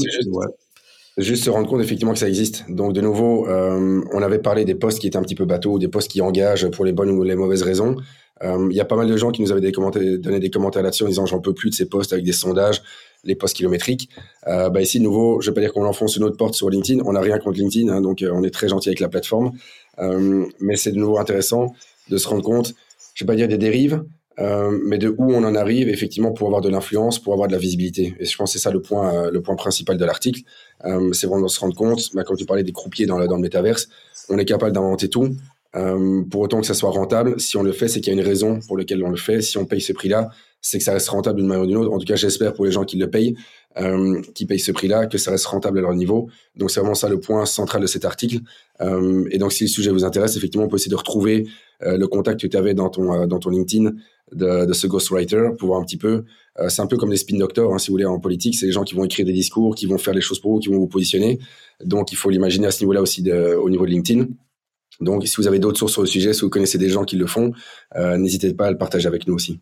juste, 1.19 1.45
se 1.45 1.51
rendre 1.51 1.69
compte 1.69 1.83
effectivement 1.83 2.13
que 2.13 2.19
ça 2.19 2.29
existe. 2.29 2.65
Donc, 2.69 2.93
de 2.93 3.01
nouveau, 3.01 3.47
euh, 3.49 4.03
on 4.13 4.23
avait 4.23 4.39
parlé 4.39 4.65
des 4.65 4.75
postes 4.75 4.99
qui 4.99 5.07
étaient 5.07 5.19
un 5.19 5.23
petit 5.23 5.35
peu 5.35 5.45
bateaux, 5.45 5.79
des 5.79 5.89
postes 5.89 6.11
qui 6.11 6.21
engagent 6.21 6.71
pour 6.71 6.85
les 6.85 6.93
bonnes 6.93 7.11
ou 7.11 7.23
les 7.23 7.37
mauvaises 7.37 7.63
raisons. 7.63 7.97
Euh, 8.43 8.67
il 8.71 8.77
y 8.77 8.81
a 8.81 8.85
pas 8.85 8.97
mal 8.97 9.07
de 9.07 9.17
gens 9.17 9.31
qui 9.31 9.43
nous 9.43 9.53
avaient 9.53 9.61
des 9.61 9.73
donné 10.19 10.41
des 10.41 10.51
commentaires 10.51 10.83
là-dessus 10.83 11.05
en 11.05 11.09
disant 11.09 11.27
j'en 11.27 11.39
peux 11.39 11.55
plus 11.55 11.71
de 11.71 11.75
ces 11.77 11.87
postes 11.87 12.13
avec 12.13 12.25
des 12.25 12.33
sondages, 12.33 12.83
les 13.23 13.37
postes 13.37 13.57
kilométriques. 13.57 14.09
Euh, 14.49 14.69
bah 14.69 14.81
ici, 14.81 14.99
de 14.99 15.05
nouveau, 15.05 15.41
je 15.41 15.51
vais 15.51 15.55
pas 15.55 15.61
dire 15.61 15.73
qu'on 15.73 15.87
enfonce 15.87 16.17
une 16.17 16.25
autre 16.25 16.37
porte 16.37 16.55
sur 16.55 16.69
LinkedIn. 16.69 17.05
On 17.05 17.13
n'a 17.13 17.21
rien 17.21 17.39
contre 17.39 17.59
LinkedIn, 17.59 17.93
hein, 17.93 18.01
donc 18.01 18.25
on 18.29 18.43
est 18.43 18.51
très 18.51 18.69
gentil 18.69 18.89
avec 18.89 18.99
la 18.99 19.09
plateforme. 19.09 19.53
mais 20.61 20.77
c'est 20.77 20.91
de 20.91 20.97
nouveau 20.97 21.19
intéressant 21.19 21.73
de 22.11 22.17
se 22.17 22.27
rendre 22.27 22.43
compte, 22.43 22.75
je 23.15 23.25
vais 23.25 23.27
pas 23.27 23.37
dire 23.37 23.49
des 23.49 23.59
dérives, 23.59 24.03
euh, 24.39 24.79
mais 24.85 24.99
de 24.99 25.09
où 25.09 25.33
on 25.33 25.45
en 25.45 25.55
arrive 25.55 25.89
effectivement 25.89 26.33
pour 26.33 26.47
avoir 26.47 26.63
de 26.63 26.69
l'influence, 26.69 27.19
pour 27.19 27.33
avoir 27.33 27.49
de 27.49 27.53
la 27.53 27.59
visibilité. 27.59 28.15
Et 28.19 28.25
je 28.25 28.37
pense 28.37 28.53
que 28.53 28.59
c'est 28.59 28.63
ça 28.63 28.71
le 28.71 28.81
point, 28.81 29.15
euh, 29.15 29.31
le 29.31 29.43
point 29.43 29.57
principal 29.57 29.99
de 29.99 30.05
l'article. 30.05 30.43
Euh, 30.85 31.13
c'est 31.13 31.27
vraiment 31.27 31.47
de 31.47 31.51
se 31.51 31.61
rendre 31.61 31.77
compte, 31.77 32.15
bah, 32.15 32.25
quand 32.25 32.35
tu 32.35 32.47
parlais 32.47 32.65
des 32.65 32.73
croupiers 32.73 33.07
dans 33.07 33.19
le, 33.19 33.27
dans 33.27 33.37
le 33.37 33.43
métaverse, 33.43 33.89
on 34.29 34.39
est 34.39 34.45
capable 34.45 34.73
d'inventer 34.73 35.09
tout. 35.09 35.35
Pour 36.31 36.43
autant 36.43 36.61
que 36.61 36.67
ça 36.67 36.75
soit 36.75 36.91
rentable, 36.91 37.41
si 37.41 37.57
on 37.57 37.63
le 37.63 37.73
fait, 37.73 37.89
c'est 37.89 38.03
qu'il 38.03 38.13
y 38.13 38.17
a 38.17 38.21
une 38.21 38.27
raison 38.27 38.61
pour 38.69 38.77
laquelle 38.77 39.03
on 39.03 39.09
le 39.09 39.17
fait. 39.17 39.41
Si 39.41 39.57
on 39.57 39.65
paye 39.65 39.81
ce 39.81 39.95
prix-là, 39.95 40.29
c'est 40.61 40.77
que 40.77 40.85
ça 40.85 40.93
reste 40.93 41.09
rentable 41.09 41.39
d'une 41.39 41.47
manière 41.47 41.65
ou 41.65 41.67
d'une 41.67 41.79
autre. 41.79 41.91
En 41.91 41.99
tout 41.99 42.05
cas, 42.05 42.15
j'espère 42.15 42.53
pour 42.53 42.67
les 42.67 42.73
gens 42.73 42.85
qui 42.85 42.99
le 42.99 43.09
payent, 43.09 43.37
qui 44.35 44.45
payent 44.45 44.61
ce 44.61 44.71
prix-là, 44.71 45.07
que 45.07 45.17
ça 45.17 45.31
reste 45.31 45.47
rentable 45.47 45.79
à 45.79 45.81
leur 45.81 45.95
niveau. 45.95 46.29
Donc 46.57 46.71
c'est 46.71 46.81
vraiment 46.81 46.95
ça 46.95 47.09
le 47.09 47.21
point 47.21 47.47
central 47.47 47.81
de 47.81 47.87
cet 47.87 48.05
article. 48.05 48.41
Et 48.81 49.39
donc 49.39 49.55
si 49.55 49.65
le 49.65 49.69
sujet 49.69 49.91
vous 49.91 50.05
intéresse, 50.05 50.37
effectivement, 50.37 50.67
on 50.67 50.69
peut 50.69 50.77
essayer 50.77 50.91
de 50.91 50.97
retrouver 50.97 51.47
le 51.81 52.05
contact 52.05 52.43
que 52.43 52.47
tu 52.47 52.57
avais 52.59 52.75
dans 52.75 52.91
ton, 52.91 53.27
dans 53.27 53.39
ton 53.39 53.49
LinkedIn 53.49 53.93
de, 54.33 54.67
de 54.67 54.73
ce 54.73 54.87
ghostwriter 54.87 55.51
pour 55.59 55.69
voir 55.69 55.81
un 55.81 55.85
petit 55.85 55.97
peu. 55.97 56.25
Euh, 56.59 56.69
c'est 56.69 56.83
un 56.83 56.87
peu 56.87 56.97
comme 56.97 57.11
les 57.11 57.17
spin 57.17 57.39
doctors, 57.39 57.75
hein, 57.75 57.79
si 57.79 57.89
vous 57.89 57.95
voulez, 57.95 58.05
en 58.05 58.21
politique. 58.21 58.57
C'est 58.57 58.67
les 58.67 58.73
gens 58.73 58.85
qui 58.85 58.95
vont 58.95 59.05
écrire 59.05 59.27
des 59.27 59.33
discours, 59.33 59.75
qui 59.75 59.87
vont 59.87 59.99
faire 59.99 60.15
les 60.15 60.21
choses 60.21 60.41
pour 60.41 60.53
vous, 60.53 60.59
qui 60.59 60.69
vont 60.69 60.79
vous 60.79 60.89
positionner. 60.89 61.39
Donc 61.85 62.13
il 62.13 62.17
faut 62.17 62.31
l'imaginer 62.31 62.67
à 62.67 62.71
ce 62.71 62.83
niveau-là 62.83 63.03
aussi 63.03 63.23
de, 63.23 63.55
au 63.55 63.71
niveau 63.71 63.87
de 63.87 63.91
LinkedIn. 63.91 64.27
Donc 65.01 65.27
si 65.27 65.37
vous 65.37 65.49
avez 65.49 65.59
d'autres 65.59 65.79
sources 65.79 65.93
sur 65.93 66.03
le 66.03 66.09
sujet, 66.09 66.33
si 66.33 66.43
vous 66.43 66.51
connaissez 66.51 66.79
des 66.79 66.89
gens 66.89 67.05
qui 67.05 67.17
le 67.17 67.27
font, 67.27 67.53
n'hésitez 67.97 68.53
pas 68.55 68.67
à 68.67 68.71
le 68.71 68.79
partager 68.79 69.09
avec 69.09 69.27
nous 69.27 69.35
aussi. 69.35 69.61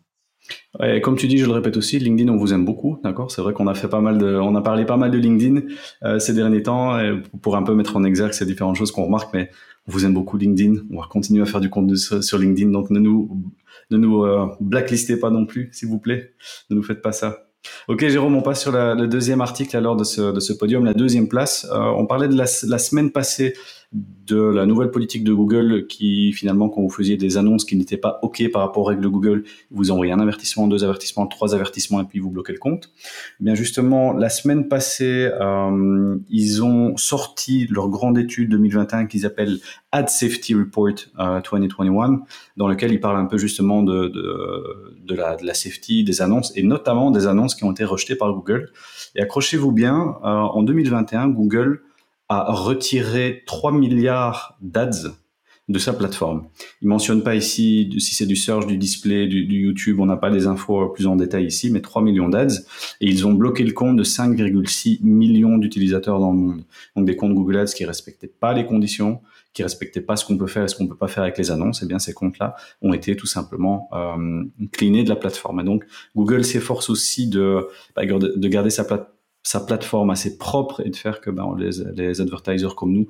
Ouais, 0.79 1.01
comme 1.01 1.17
tu 1.17 1.27
dis, 1.27 1.37
je 1.37 1.45
le 1.45 1.51
répète 1.51 1.77
aussi, 1.77 1.99
LinkedIn, 1.99 2.31
on 2.31 2.37
vous 2.37 2.53
aime 2.53 2.65
beaucoup, 2.65 2.99
d'accord? 3.03 3.31
C'est 3.31 3.41
vrai 3.41 3.53
qu'on 3.53 3.67
a 3.67 3.73
fait 3.73 3.87
pas 3.87 4.01
mal 4.01 4.17
de, 4.17 4.35
on 4.35 4.55
a 4.55 4.61
parlé 4.61 4.85
pas 4.85 4.97
mal 4.97 5.11
de 5.11 5.17
LinkedIn 5.17 5.61
euh, 6.03 6.19
ces 6.19 6.33
derniers 6.33 6.63
temps 6.63 6.97
pour 7.41 7.55
un 7.55 7.63
peu 7.63 7.75
mettre 7.75 7.95
en 7.95 8.03
exergue 8.03 8.33
ces 8.33 8.45
différentes 8.45 8.75
choses 8.75 8.91
qu'on 8.91 9.05
remarque, 9.05 9.33
mais 9.33 9.49
on 9.87 9.91
vous 9.91 10.05
aime 10.05 10.13
beaucoup 10.13 10.37
LinkedIn. 10.37 10.81
On 10.91 10.99
va 10.99 11.07
continuer 11.09 11.41
à 11.41 11.45
faire 11.45 11.61
du 11.61 11.69
contenu 11.69 11.97
sur, 11.97 12.37
LinkedIn, 12.37 12.71
donc 12.71 12.89
ne 12.89 12.99
nous 12.99 13.43
ne 13.89 13.97
nous 13.97 14.23
euh, 14.23 14.47
blacklistez 14.61 15.17
pas 15.17 15.29
non 15.29 15.45
plus, 15.45 15.69
s'il 15.73 15.89
vous 15.89 15.99
plaît. 15.99 16.33
Ne 16.69 16.75
nous 16.75 16.83
faites 16.83 17.01
pas 17.01 17.11
ça. 17.11 17.47
Ok, 17.87 18.07
Jérôme, 18.07 18.35
on 18.35 18.41
passe 18.41 18.61
sur 18.61 18.71
le 18.71 19.05
deuxième 19.05 19.41
article 19.41 19.77
alors 19.77 19.95
de 19.95 20.03
ce, 20.03 20.53
podium, 20.53 20.83
la 20.83 20.93
deuxième 20.93 21.27
place. 21.27 21.67
Euh, 21.71 21.77
on 21.97 22.07
parlait 22.07 22.27
de 22.27 22.35
la 22.35 22.47
semaine 22.47 23.11
passée 23.11 23.53
de 23.93 24.37
la 24.37 24.65
nouvelle 24.65 24.89
politique 24.89 25.25
de 25.25 25.33
Google 25.33 25.85
qui 25.87 26.31
finalement 26.31 26.69
quand 26.69 26.81
vous 26.81 26.89
faisiez 26.89 27.17
des 27.17 27.37
annonces 27.37 27.65
qui 27.65 27.75
n'étaient 27.75 27.97
pas 27.97 28.19
OK 28.21 28.41
par 28.49 28.61
rapport 28.61 28.83
aux 28.83 28.85
règles 28.85 29.01
de 29.01 29.09
Google, 29.09 29.43
vous 29.69 29.91
envoyez 29.91 30.13
un 30.13 30.19
avertissement, 30.21 30.67
deux 30.67 30.85
avertissements, 30.85 31.27
trois 31.27 31.53
avertissements 31.53 31.99
et 31.99 32.05
puis 32.05 32.19
vous 32.19 32.29
bloquez 32.29 32.53
le 32.53 32.59
compte. 32.59 32.89
Eh 33.41 33.43
bien 33.43 33.55
justement, 33.55 34.13
la 34.13 34.29
semaine 34.29 34.69
passée, 34.69 35.29
euh, 35.33 36.17
ils 36.29 36.63
ont 36.63 36.95
sorti 36.95 37.67
leur 37.69 37.89
grande 37.89 38.17
étude 38.17 38.49
2021 38.51 39.07
qu'ils 39.07 39.25
appellent 39.25 39.59
Ad 39.91 40.07
Safety 40.07 40.55
Report 40.55 40.95
2021, 41.17 42.13
euh, 42.13 42.17
dans 42.55 42.69
lequel 42.69 42.93
ils 42.93 43.01
parlent 43.01 43.17
un 43.17 43.25
peu 43.25 43.37
justement 43.37 43.83
de, 43.83 44.07
de, 44.07 44.97
de, 45.03 45.15
la, 45.15 45.35
de 45.35 45.45
la 45.45 45.53
safety 45.53 46.05
des 46.05 46.21
annonces 46.21 46.53
et 46.55 46.63
notamment 46.63 47.11
des 47.11 47.27
annonces 47.27 47.55
qui 47.55 47.65
ont 47.65 47.71
été 47.71 47.83
rejetées 47.83 48.15
par 48.15 48.31
Google. 48.33 48.71
Et 49.15 49.21
accrochez-vous 49.21 49.73
bien, 49.73 50.15
euh, 50.23 50.27
en 50.27 50.63
2021, 50.63 51.27
Google 51.27 51.81
a 52.31 52.49
retiré 52.49 53.43
3 53.45 53.73
milliards 53.73 54.57
d'ads 54.61 55.11
de 55.67 55.79
sa 55.79 55.93
plateforme. 55.93 56.47
Il 56.81 56.87
mentionne 56.87 57.23
pas 57.23 57.35
ici 57.35 57.93
si 57.97 58.15
c'est 58.15 58.25
du 58.25 58.37
search, 58.37 58.67
du 58.67 58.77
display, 58.77 59.27
du, 59.27 59.43
YouTube, 59.43 59.99
on 59.99 60.05
n'a 60.05 60.15
pas 60.15 60.29
des 60.29 60.47
infos 60.47 60.87
plus 60.89 61.07
en 61.07 61.17
détail 61.17 61.45
ici, 61.45 61.69
mais 61.71 61.81
3 61.81 62.01
millions 62.01 62.29
d'ads 62.29 62.47
et 63.01 63.07
ils 63.07 63.27
ont 63.27 63.33
bloqué 63.33 63.63
le 63.63 63.73
compte 63.73 63.97
de 63.97 64.03
5,6 64.03 65.03
millions 65.03 65.57
d'utilisateurs 65.57 66.19
dans 66.19 66.31
le 66.31 66.37
monde. 66.37 66.63
Donc 66.95 67.05
des 67.05 67.17
comptes 67.17 67.33
Google 67.33 67.57
Ads 67.57 67.73
qui 67.75 67.83
respectaient 67.83 68.27
pas 68.27 68.53
les 68.53 68.65
conditions, 68.65 69.21
qui 69.53 69.63
respectaient 69.63 70.01
pas 70.01 70.15
ce 70.15 70.25
qu'on 70.25 70.37
peut 70.37 70.47
faire 70.47 70.63
et 70.63 70.67
ce 70.69 70.75
qu'on 70.75 70.87
peut 70.87 70.95
pas 70.95 71.09
faire 71.09 71.23
avec 71.23 71.37
les 71.37 71.51
annonces, 71.51 71.81
et 71.81 71.85
eh 71.85 71.87
bien 71.87 71.99
ces 71.99 72.13
comptes-là 72.13 72.55
ont 72.81 72.93
été 72.93 73.17
tout 73.17 73.27
simplement 73.27 73.89
euh, 73.93 74.43
de 74.57 75.09
la 75.09 75.15
plateforme. 75.17 75.59
Et 75.59 75.63
donc 75.63 75.85
Google 76.15 76.45
s'efforce 76.45 76.89
aussi 76.89 77.27
de, 77.27 77.67
bah, 77.95 78.03
de 78.05 78.47
garder 78.47 78.69
sa 78.69 78.85
plateforme 78.85 79.10
sa 79.43 79.59
plateforme 79.59 80.09
assez 80.09 80.37
propre 80.37 80.81
et 80.85 80.89
de 80.89 80.95
faire 80.95 81.21
que 81.21 81.29
ben, 81.29 81.55
les, 81.57 81.71
les 81.95 82.21
advertisers 82.21 82.75
comme 82.75 82.93
nous 82.93 83.07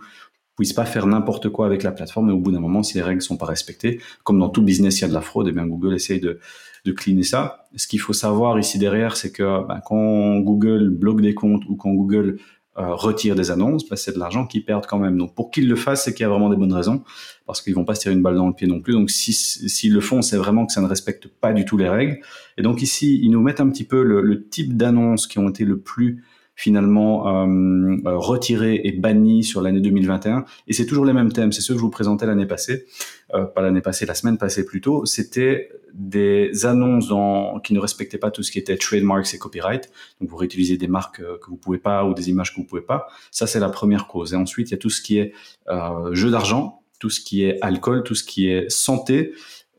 puissent 0.56 0.74
pas 0.74 0.86
faire 0.86 1.08
n'importe 1.08 1.50
quoi 1.50 1.66
avec 1.66 1.84
la 1.84 1.92
plateforme. 1.92 2.30
Et 2.30 2.34
au 2.34 2.38
bout 2.38 2.52
d'un 2.52 2.60
moment 2.60 2.84
si 2.84 2.96
les 2.96 3.02
règles 3.02 3.22
sont 3.22 3.38
pas 3.38 3.46
respectées 3.46 4.00
comme 4.24 4.40
dans 4.40 4.50
tout 4.50 4.62
business 4.62 5.00
il 5.00 5.02
y 5.02 5.06
a 5.06 5.08
de 5.08 5.14
la 5.14 5.22
fraude 5.22 5.48
et 5.48 5.52
bien 5.52 5.66
Google 5.66 5.96
essaye 5.96 6.20
de 6.20 6.40
de 6.84 6.92
cleaner 6.92 7.22
ça. 7.22 7.66
Ce 7.76 7.86
qu'il 7.86 8.00
faut 8.00 8.14
savoir 8.14 8.58
ici 8.58 8.80
derrière 8.80 9.16
c'est 9.16 9.32
que 9.32 9.68
ben, 9.68 9.82
quand 9.86 10.40
Google 10.40 10.90
bloque 10.90 11.22
des 11.22 11.34
comptes 11.34 11.64
ou 11.70 11.76
quand 11.76 11.92
Google 11.92 12.40
euh, 12.78 12.96
retire 12.96 13.36
des 13.36 13.52
annonces, 13.52 13.88
bah, 13.90 13.98
c'est 13.98 14.14
de 14.14 14.20
l'argent 14.20 14.48
qu'ils 14.48 14.64
perdent 14.64 14.86
quand 14.86 15.00
même. 15.00 15.18
Donc 15.18 15.36
pour 15.36 15.52
qu'ils 15.52 15.68
le 15.68 15.76
fassent, 15.76 16.06
c'est 16.06 16.14
qu'il 16.14 16.24
y 16.24 16.26
a 16.26 16.30
vraiment 16.30 16.50
des 16.50 16.56
bonnes 16.56 16.74
raisons, 16.74 17.04
parce 17.46 17.62
qu'ils 17.62 17.76
vont 17.76 17.84
pas 17.84 17.96
se 17.96 18.02
tirer 18.02 18.16
une 18.16 18.22
balle 18.22 18.36
dans 18.36 18.48
le 18.48 18.54
pied 18.54 18.68
non 18.68 18.80
plus. 18.80 18.94
Donc 18.94 19.10
s'ils 19.10 19.34
si, 19.34 19.90
le 19.90 20.00
font, 20.00 20.22
c'est 20.22 20.38
vraiment 20.38 20.66
que 20.66 20.72
ça 20.72 20.82
ne 20.82 20.88
respecte 20.88 21.28
pas 21.28 21.52
du 21.52 21.66
tout 21.66 21.76
les 21.78 21.90
règles. 21.90 22.20
Et 22.58 22.62
donc 22.62 22.82
ici, 22.82 23.20
ils 23.22 23.30
nous 23.30 23.42
mettent 23.42 23.60
un 23.60 23.70
petit 23.70 23.84
peu 23.84 24.04
le, 24.04 24.22
le 24.22 24.48
type 24.48 24.78
d'annonces 24.78 25.28
qui 25.28 25.38
ont 25.40 25.50
été 25.50 25.66
le 25.66 25.80
plus 25.80 26.24
finalement 26.56 27.46
euh, 27.46 27.98
euh, 28.06 28.18
retirés 28.18 28.82
et 28.84 28.92
bannis 28.92 29.44
sur 29.44 29.62
l'année 29.62 29.82
2021. 29.82 30.46
Et 30.68 30.74
c'est 30.74 30.86
toujours 30.86 31.06
les 31.06 31.14
mêmes 31.14 31.32
thèmes. 31.32 31.52
C'est 31.52 31.62
ceux 31.62 31.74
que 31.74 31.80
je 31.80 31.84
vous 31.84 31.90
présentais 31.90 32.26
l'année 32.26 32.46
passée, 32.46 32.86
euh, 33.34 33.46
pas 33.46 33.62
l'année 33.62 33.82
passée, 33.82 34.06
la 34.06 34.16
semaine 34.16 34.38
passée 34.38 34.66
plutôt. 34.66 35.06
C'était 35.06 35.70
des 35.94 36.66
annonces 36.66 37.08
dans, 37.08 37.60
qui 37.60 37.74
ne 37.74 37.80
respectaient 37.80 38.18
pas 38.18 38.32
tout 38.32 38.44
ce 38.44 38.52
qui 38.52 38.60
était 38.60 38.78
trademarks 38.78 39.34
et 39.34 39.38
copyright. 39.38 39.92
Donc 40.20 40.30
vous 40.30 40.38
réutilisez 40.38 40.78
des 40.78 40.88
marques 40.88 41.20
euh, 41.20 41.38
que 41.42 41.50
vous 41.50 41.58
pouvez 41.58 41.78
pas 41.78 42.06
ou 42.06 42.14
des 42.14 42.30
images 42.30 42.52
que 42.52 42.58
vous 42.58 42.66
pouvez 42.66 42.82
pas. 42.82 43.08
Ça 43.32 43.48
c'est 43.48 43.60
la 43.60 43.70
première 43.70 44.08
cause. 44.08 44.34
Et 44.34 44.36
ensuite 44.36 44.70
il 44.70 44.72
y 44.72 44.76
a 44.76 44.78
tout 44.78 44.90
ce 44.90 45.02
qui 45.02 45.18
est 45.18 45.34
euh, 45.70 46.14
jeu 46.14 46.32
d'argent, 46.32 46.82
tout 47.00 47.10
ce 47.10 47.22
qui 47.22 47.44
est 47.44 47.60
alcool, 47.62 48.04
tout 48.04 48.16
ce 48.16 48.24
qui 48.24 48.48
est 48.48 48.70
santé. 48.70 49.34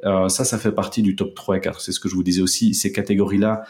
Euh, 0.05 0.29
ça, 0.29 0.45
ça 0.45 0.59
fait 0.59 0.73
partie 0.73 1.02
du 1.02 1.14
top 1.14 1.35
3 1.35 1.59
et 1.59 1.61
4. 1.61 1.81
C'est 1.81 1.93
ce 1.93 2.00
que 2.00 2.09
je 2.09 2.14
vous 2.14 2.25
disais 2.25 2.43
aussi. 2.43 2.75
Ces 2.75 2.93
catégories-là, 2.93 3.62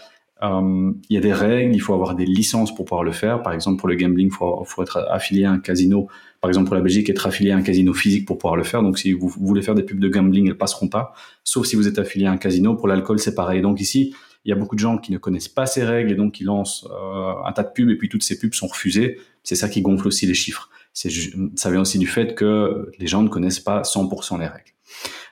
euh, 0.42 0.92
il 1.08 1.14
y 1.14 1.16
a 1.16 1.20
des 1.20 1.32
règles, 1.32 1.74
il 1.74 1.80
faut 1.80 1.94
avoir 1.94 2.14
des 2.14 2.24
licences 2.24 2.74
pour 2.74 2.84
pouvoir 2.84 3.04
le 3.04 3.12
faire. 3.12 3.42
Par 3.42 3.52
exemple, 3.52 3.78
pour 3.78 3.88
le 3.88 3.94
gambling, 3.94 4.28
il 4.28 4.34
faut, 4.34 4.82
être 4.82 5.06
affilié 5.10 5.44
à 5.44 5.52
un 5.52 5.58
casino. 5.58 6.08
Par 6.40 6.50
exemple, 6.50 6.66
pour 6.66 6.74
la 6.74 6.80
Belgique, 6.80 7.08
être 7.10 7.26
affilié 7.26 7.52
à 7.52 7.56
un 7.56 7.62
casino 7.62 7.94
physique 7.94 8.26
pour 8.26 8.38
pouvoir 8.38 8.56
le 8.56 8.64
faire. 8.64 8.82
Donc, 8.82 8.98
si 8.98 9.12
vous, 9.12 9.28
voulez 9.28 9.62
faire 9.62 9.74
des 9.74 9.84
pubs 9.84 10.00
de 10.00 10.08
gambling, 10.08 10.48
elles 10.48 10.58
passeront 10.58 10.88
pas. 10.88 11.12
Sauf 11.44 11.66
si 11.66 11.76
vous 11.76 11.86
êtes 11.86 11.98
affilié 11.98 12.26
à 12.26 12.32
un 12.32 12.38
casino. 12.38 12.74
Pour 12.74 12.88
l'alcool, 12.88 13.18
c'est 13.20 13.34
pareil. 13.34 13.62
Donc 13.62 13.80
ici, 13.80 14.14
il 14.44 14.48
y 14.48 14.52
a 14.52 14.56
beaucoup 14.56 14.74
de 14.74 14.80
gens 14.80 14.98
qui 14.98 15.12
ne 15.12 15.18
connaissent 15.18 15.48
pas 15.48 15.66
ces 15.66 15.84
règles 15.84 16.10
et 16.10 16.16
donc 16.16 16.32
qui 16.32 16.44
lancent 16.44 16.88
euh, 16.90 17.34
un 17.44 17.52
tas 17.52 17.62
de 17.62 17.70
pubs 17.72 17.90
et 17.90 17.96
puis 17.96 18.08
toutes 18.08 18.24
ces 18.24 18.38
pubs 18.38 18.54
sont 18.54 18.66
refusées. 18.66 19.20
C'est 19.44 19.54
ça 19.54 19.68
qui 19.68 19.82
gonfle 19.82 20.08
aussi 20.08 20.26
les 20.26 20.34
chiffres. 20.34 20.68
Ça 20.92 21.70
vient 21.70 21.80
aussi 21.80 21.98
du 21.98 22.06
fait 22.06 22.34
que 22.34 22.90
les 22.98 23.06
gens 23.06 23.22
ne 23.22 23.28
connaissent 23.28 23.60
pas 23.60 23.82
100% 23.82 24.40
les 24.40 24.46
règles. 24.46 24.72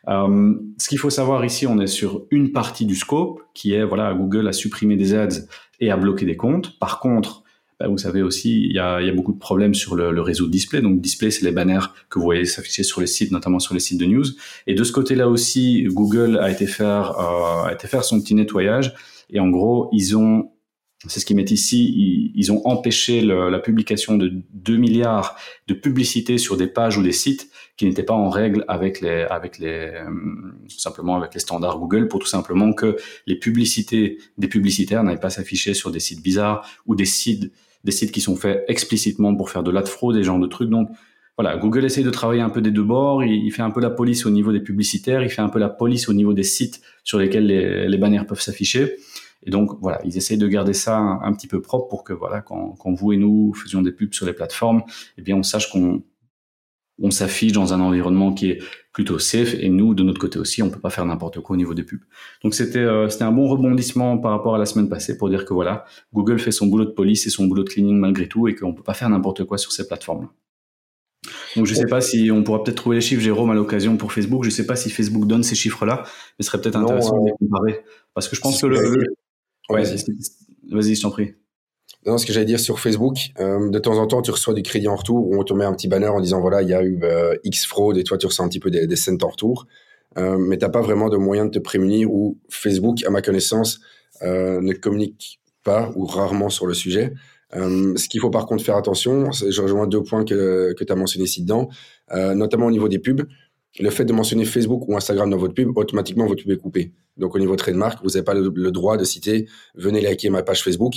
Euh, 0.08 0.54
ce 0.78 0.88
qu'il 0.88 0.98
faut 0.98 1.10
savoir 1.10 1.44
ici, 1.44 1.66
on 1.66 1.78
est 1.80 1.86
sur 1.86 2.22
une 2.30 2.52
partie 2.52 2.86
du 2.86 2.94
scope 2.94 3.42
qui 3.54 3.74
est 3.74 3.84
voilà, 3.84 4.14
Google 4.14 4.48
a 4.48 4.52
supprimé 4.52 4.96
des 4.96 5.14
ads 5.14 5.46
et 5.80 5.90
a 5.90 5.96
bloqué 5.96 6.26
des 6.26 6.36
comptes. 6.36 6.78
Par 6.78 7.00
contre, 7.00 7.42
bah, 7.78 7.88
vous 7.88 7.98
savez 7.98 8.22
aussi, 8.22 8.62
il 8.64 8.72
y 8.72 8.78
a, 8.78 9.00
y 9.00 9.08
a 9.08 9.12
beaucoup 9.12 9.32
de 9.32 9.38
problèmes 9.38 9.74
sur 9.74 9.94
le, 9.94 10.10
le 10.10 10.20
réseau 10.20 10.46
display. 10.46 10.82
Donc 10.82 11.00
display, 11.00 11.30
c'est 11.30 11.44
les 11.44 11.52
banners 11.52 11.86
que 12.10 12.18
vous 12.18 12.24
voyez 12.24 12.44
s'afficher 12.44 12.82
sur 12.82 13.00
les 13.00 13.06
sites, 13.06 13.32
notamment 13.32 13.58
sur 13.58 13.74
les 13.74 13.80
sites 13.80 13.98
de 13.98 14.06
news. 14.06 14.26
Et 14.66 14.74
de 14.74 14.84
ce 14.84 14.92
côté-là 14.92 15.28
aussi, 15.28 15.84
Google 15.84 16.38
a 16.38 16.50
été 16.50 16.66
faire 16.66 17.18
euh, 17.18 17.68
a 17.68 17.72
été 17.72 17.86
faire 17.86 18.04
son 18.04 18.20
petit 18.20 18.34
nettoyage. 18.34 18.94
Et 19.30 19.40
en 19.40 19.48
gros, 19.48 19.88
ils 19.92 20.16
ont 20.16 20.50
c'est 21.08 21.20
ce 21.20 21.24
qu'ils 21.24 21.36
mettent 21.36 21.50
ici, 21.50 22.30
ils, 22.34 22.52
ont 22.52 22.66
empêché 22.66 23.22
la 23.22 23.58
publication 23.58 24.16
de 24.16 24.32
2 24.52 24.76
milliards 24.76 25.36
de 25.66 25.72
publicités 25.72 26.36
sur 26.36 26.58
des 26.58 26.66
pages 26.66 26.98
ou 26.98 27.02
des 27.02 27.12
sites 27.12 27.50
qui 27.78 27.86
n'étaient 27.86 28.02
pas 28.02 28.14
en 28.14 28.28
règle 28.28 28.66
avec 28.68 29.00
les, 29.00 29.22
avec 29.22 29.58
les, 29.58 29.92
euh, 29.94 30.10
simplement 30.68 31.16
avec 31.16 31.32
les 31.32 31.40
standards 31.40 31.78
Google 31.78 32.08
pour 32.08 32.20
tout 32.20 32.26
simplement 32.26 32.74
que 32.74 32.98
les 33.26 33.36
publicités 33.36 34.18
des 34.36 34.48
publicitaires 34.48 35.02
n'aillent 35.02 35.18
pas 35.20 35.30
s'afficher 35.30 35.72
sur 35.72 35.90
des 35.90 36.00
sites 36.00 36.22
bizarres 36.22 36.68
ou 36.84 36.94
des 36.94 37.06
sites, 37.06 37.50
des 37.84 37.92
sites 37.92 38.12
qui 38.12 38.20
sont 38.20 38.36
faits 38.36 38.66
explicitement 38.68 39.34
pour 39.34 39.48
faire 39.48 39.62
de 39.62 39.70
la 39.70 39.82
fraude, 39.82 40.16
des 40.16 40.24
genres 40.24 40.38
de 40.38 40.46
trucs. 40.46 40.68
Donc, 40.68 40.90
voilà, 41.38 41.56
Google 41.56 41.86
essaye 41.86 42.04
de 42.04 42.10
travailler 42.10 42.42
un 42.42 42.50
peu 42.50 42.60
des 42.60 42.70
deux 42.70 42.82
bords. 42.82 43.24
Il, 43.24 43.50
fait 43.50 43.62
un 43.62 43.70
peu 43.70 43.80
la 43.80 43.88
police 43.88 44.26
au 44.26 44.30
niveau 44.30 44.52
des 44.52 44.60
publicitaires, 44.60 45.22
il 45.22 45.30
fait 45.30 45.40
un 45.40 45.48
peu 45.48 45.58
la 45.58 45.70
police 45.70 46.10
au 46.10 46.12
niveau 46.12 46.34
des 46.34 46.42
sites 46.42 46.82
sur 47.02 47.18
lesquels 47.18 47.46
les, 47.46 47.88
les 47.88 47.96
bannières 47.96 48.26
peuvent 48.26 48.42
s'afficher. 48.42 48.96
Et 49.42 49.50
donc 49.50 49.78
voilà, 49.80 50.00
ils 50.04 50.16
essayent 50.16 50.38
de 50.38 50.48
garder 50.48 50.74
ça 50.74 50.98
un, 50.98 51.32
petit 51.32 51.46
peu 51.46 51.62
propre 51.62 51.88
pour 51.88 52.04
que 52.04 52.12
voilà, 52.12 52.42
quand, 52.42 52.74
quand, 52.78 52.92
vous 52.92 53.12
et 53.12 53.16
nous 53.16 53.54
faisions 53.54 53.80
des 53.82 53.92
pubs 53.92 54.12
sur 54.12 54.26
les 54.26 54.34
plateformes, 54.34 54.82
eh 55.16 55.22
bien 55.22 55.36
on 55.36 55.42
sache 55.42 55.70
qu'on 55.70 56.02
on 57.02 57.10
s'affiche 57.10 57.52
dans 57.52 57.72
un 57.72 57.80
environnement 57.80 58.32
qui 58.32 58.50
est 58.50 58.58
plutôt 58.92 59.18
safe 59.18 59.54
et 59.54 59.68
nous 59.68 59.94
de 59.94 60.02
notre 60.02 60.20
côté 60.20 60.38
aussi 60.38 60.62
on 60.62 60.68
peut 60.68 60.80
pas 60.80 60.90
faire 60.90 61.06
n'importe 61.06 61.40
quoi 61.40 61.54
au 61.54 61.56
niveau 61.56 61.74
des 61.74 61.84
pubs. 61.84 62.02
Donc 62.42 62.54
c'était 62.54 62.78
euh, 62.80 63.08
c'était 63.08 63.24
un 63.24 63.32
bon 63.32 63.48
rebondissement 63.48 64.18
par 64.18 64.32
rapport 64.32 64.54
à 64.54 64.58
la 64.58 64.66
semaine 64.66 64.88
passée 64.88 65.16
pour 65.16 65.30
dire 65.30 65.44
que 65.44 65.54
voilà 65.54 65.84
Google 66.12 66.38
fait 66.38 66.52
son 66.52 66.66
boulot 66.66 66.84
de 66.84 66.90
police 66.90 67.26
et 67.26 67.30
son 67.30 67.46
boulot 67.46 67.64
de 67.64 67.70
cleaning 67.70 67.98
malgré 67.98 68.28
tout 68.28 68.48
et 68.48 68.54
qu'on 68.54 68.74
peut 68.74 68.82
pas 68.82 68.94
faire 68.94 69.08
n'importe 69.08 69.44
quoi 69.44 69.56
sur 69.58 69.72
ces 69.72 69.86
plateformes. 69.86 70.24
-là. 70.24 70.28
Donc 71.56 71.66
je 71.66 71.74
sais 71.74 71.86
pas 71.86 72.00
si 72.00 72.30
on 72.30 72.42
pourra 72.42 72.62
peut-être 72.62 72.76
trouver 72.76 72.96
les 72.96 73.02
chiffres 73.02 73.22
Jérôme 73.22 73.50
à 73.50 73.54
l'occasion 73.54 73.96
pour 73.96 74.12
Facebook. 74.12 74.44
Je 74.44 74.50
sais 74.50 74.66
pas 74.66 74.76
si 74.76 74.90
Facebook 74.90 75.26
donne 75.26 75.42
ces 75.42 75.54
chiffres 75.54 75.84
là, 75.84 76.02
mais 76.38 76.42
ce 76.44 76.50
serait 76.50 76.60
peut-être 76.60 76.76
intéressant 76.76 77.20
de 77.20 77.26
les 77.26 77.32
comparer 77.38 77.80
parce 78.14 78.28
que 78.28 78.36
je 78.36 78.40
pense 78.40 78.60
que 78.60 78.66
le, 78.66 79.04
Vas-y, 79.72 80.94
je 80.94 81.02
t'en 81.02 81.10
prie. 81.10 81.34
Non, 82.06 82.16
ce 82.16 82.24
que 82.24 82.32
j'allais 82.32 82.46
dire 82.46 82.60
sur 82.60 82.80
Facebook, 82.80 83.16
euh, 83.40 83.68
de 83.68 83.78
temps 83.78 83.98
en 83.98 84.06
temps, 84.06 84.22
tu 84.22 84.30
reçois 84.30 84.54
du 84.54 84.62
crédit 84.62 84.88
en 84.88 84.96
retour 84.96 85.28
où 85.28 85.38
on 85.38 85.44
te 85.44 85.52
met 85.52 85.64
un 85.64 85.74
petit 85.74 85.88
banner 85.88 86.06
en 86.06 86.20
disant 86.20 86.40
voilà, 86.40 86.62
il 86.62 86.68
y 86.68 86.74
a 86.74 86.82
eu 86.82 86.98
euh, 87.02 87.34
X 87.44 87.66
fraude 87.66 87.98
et 87.98 88.04
toi, 88.04 88.16
tu 88.16 88.26
reçois 88.26 88.44
un 88.44 88.48
petit 88.48 88.60
peu 88.60 88.70
des, 88.70 88.86
des 88.86 88.96
cents 88.96 89.16
en 89.22 89.28
retour. 89.28 89.66
Euh, 90.16 90.38
mais 90.38 90.56
tu 90.56 90.64
n'as 90.64 90.70
pas 90.70 90.80
vraiment 90.80 91.08
de 91.08 91.16
moyen 91.16 91.44
de 91.44 91.50
te 91.50 91.58
prémunir 91.58 92.10
ou 92.10 92.38
Facebook, 92.48 93.04
à 93.04 93.10
ma 93.10 93.22
connaissance, 93.22 93.80
ne 94.22 94.72
communique 94.72 95.40
pas 95.62 95.92
ou 95.94 96.04
rarement 96.04 96.48
sur 96.48 96.66
le 96.66 96.74
sujet. 96.74 97.12
ce 97.52 98.08
qu'il 98.08 98.20
faut 98.20 98.30
par 98.30 98.46
contre 98.46 98.64
faire 98.64 98.76
attention, 98.76 99.30
je 99.30 99.60
rejoins 99.60 99.86
deux 99.86 100.02
points 100.02 100.24
que, 100.24 100.74
que 100.76 100.84
tu 100.84 100.92
as 100.92 100.96
mentionnés 100.96 101.24
ici 101.24 101.42
dedans, 101.42 101.68
notamment 102.10 102.66
au 102.66 102.70
niveau 102.70 102.88
des 102.88 102.98
pubs 102.98 103.22
le 103.78 103.90
fait 103.90 104.04
de 104.04 104.12
mentionner 104.12 104.44
Facebook 104.44 104.88
ou 104.88 104.96
Instagram 104.96 105.30
dans 105.30 105.36
votre 105.36 105.54
pub, 105.54 105.76
automatiquement 105.76 106.26
votre 106.26 106.42
pub 106.42 106.50
est 106.50 106.56
coupée. 106.56 106.92
Donc 107.16 107.34
au 107.34 107.38
niveau 107.38 107.54
trademark, 107.56 108.00
vous 108.02 108.10
n'avez 108.10 108.24
pas 108.24 108.34
le, 108.34 108.70
droit 108.70 108.96
de 108.96 109.04
citer 109.04 109.46
venez 109.74 110.00
liker 110.00 110.30
ma 110.30 110.42
page 110.42 110.64
Facebook 110.64 110.94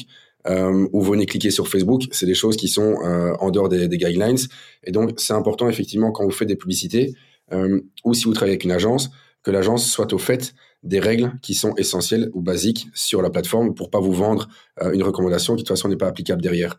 euh, 0.47 0.87
ou 0.91 1.01
venez 1.01 1.25
cliquer 1.25 1.51
sur 1.51 1.67
Facebook. 1.67 2.03
C'est 2.11 2.25
des 2.25 2.33
choses 2.33 2.57
qui 2.57 2.67
sont 2.67 2.97
euh, 3.03 3.33
en 3.39 3.51
dehors 3.51 3.69
des, 3.69 3.87
guidelines. 3.87 4.37
Et 4.83 4.91
donc 4.91 5.19
c'est 5.19 5.33
important 5.33 5.69
effectivement 5.69 6.11
quand 6.11 6.23
vous 6.23 6.31
faites 6.31 6.47
des 6.47 6.55
publicités 6.55 7.13
euh, 7.51 7.81
ou 8.03 8.13
si 8.13 8.25
vous 8.25 8.33
travaillez 8.33 8.53
avec 8.53 8.63
une 8.63 8.71
agence, 8.71 9.11
que 9.43 9.51
l'agence 9.51 9.89
soit 9.89 10.11
au 10.13 10.17
fait 10.17 10.53
des 10.83 10.99
règles 10.99 11.33
qui 11.41 11.53
sont 11.53 11.73
essentielles 11.75 12.29
ou 12.33 12.41
basiques 12.41 12.87
sur 12.93 13.21
la 13.21 13.29
plateforme 13.29 13.73
pour 13.73 13.89
pas 13.89 13.99
vous 13.99 14.11
vendre 14.11 14.49
une 14.91 15.01
recommandation 15.03 15.55
qui 15.55 15.63
de 15.63 15.67
toute 15.67 15.77
façon 15.77 15.87
n'est 15.87 15.95
pas 15.95 16.07
applicable 16.07 16.41
derrière. 16.41 16.77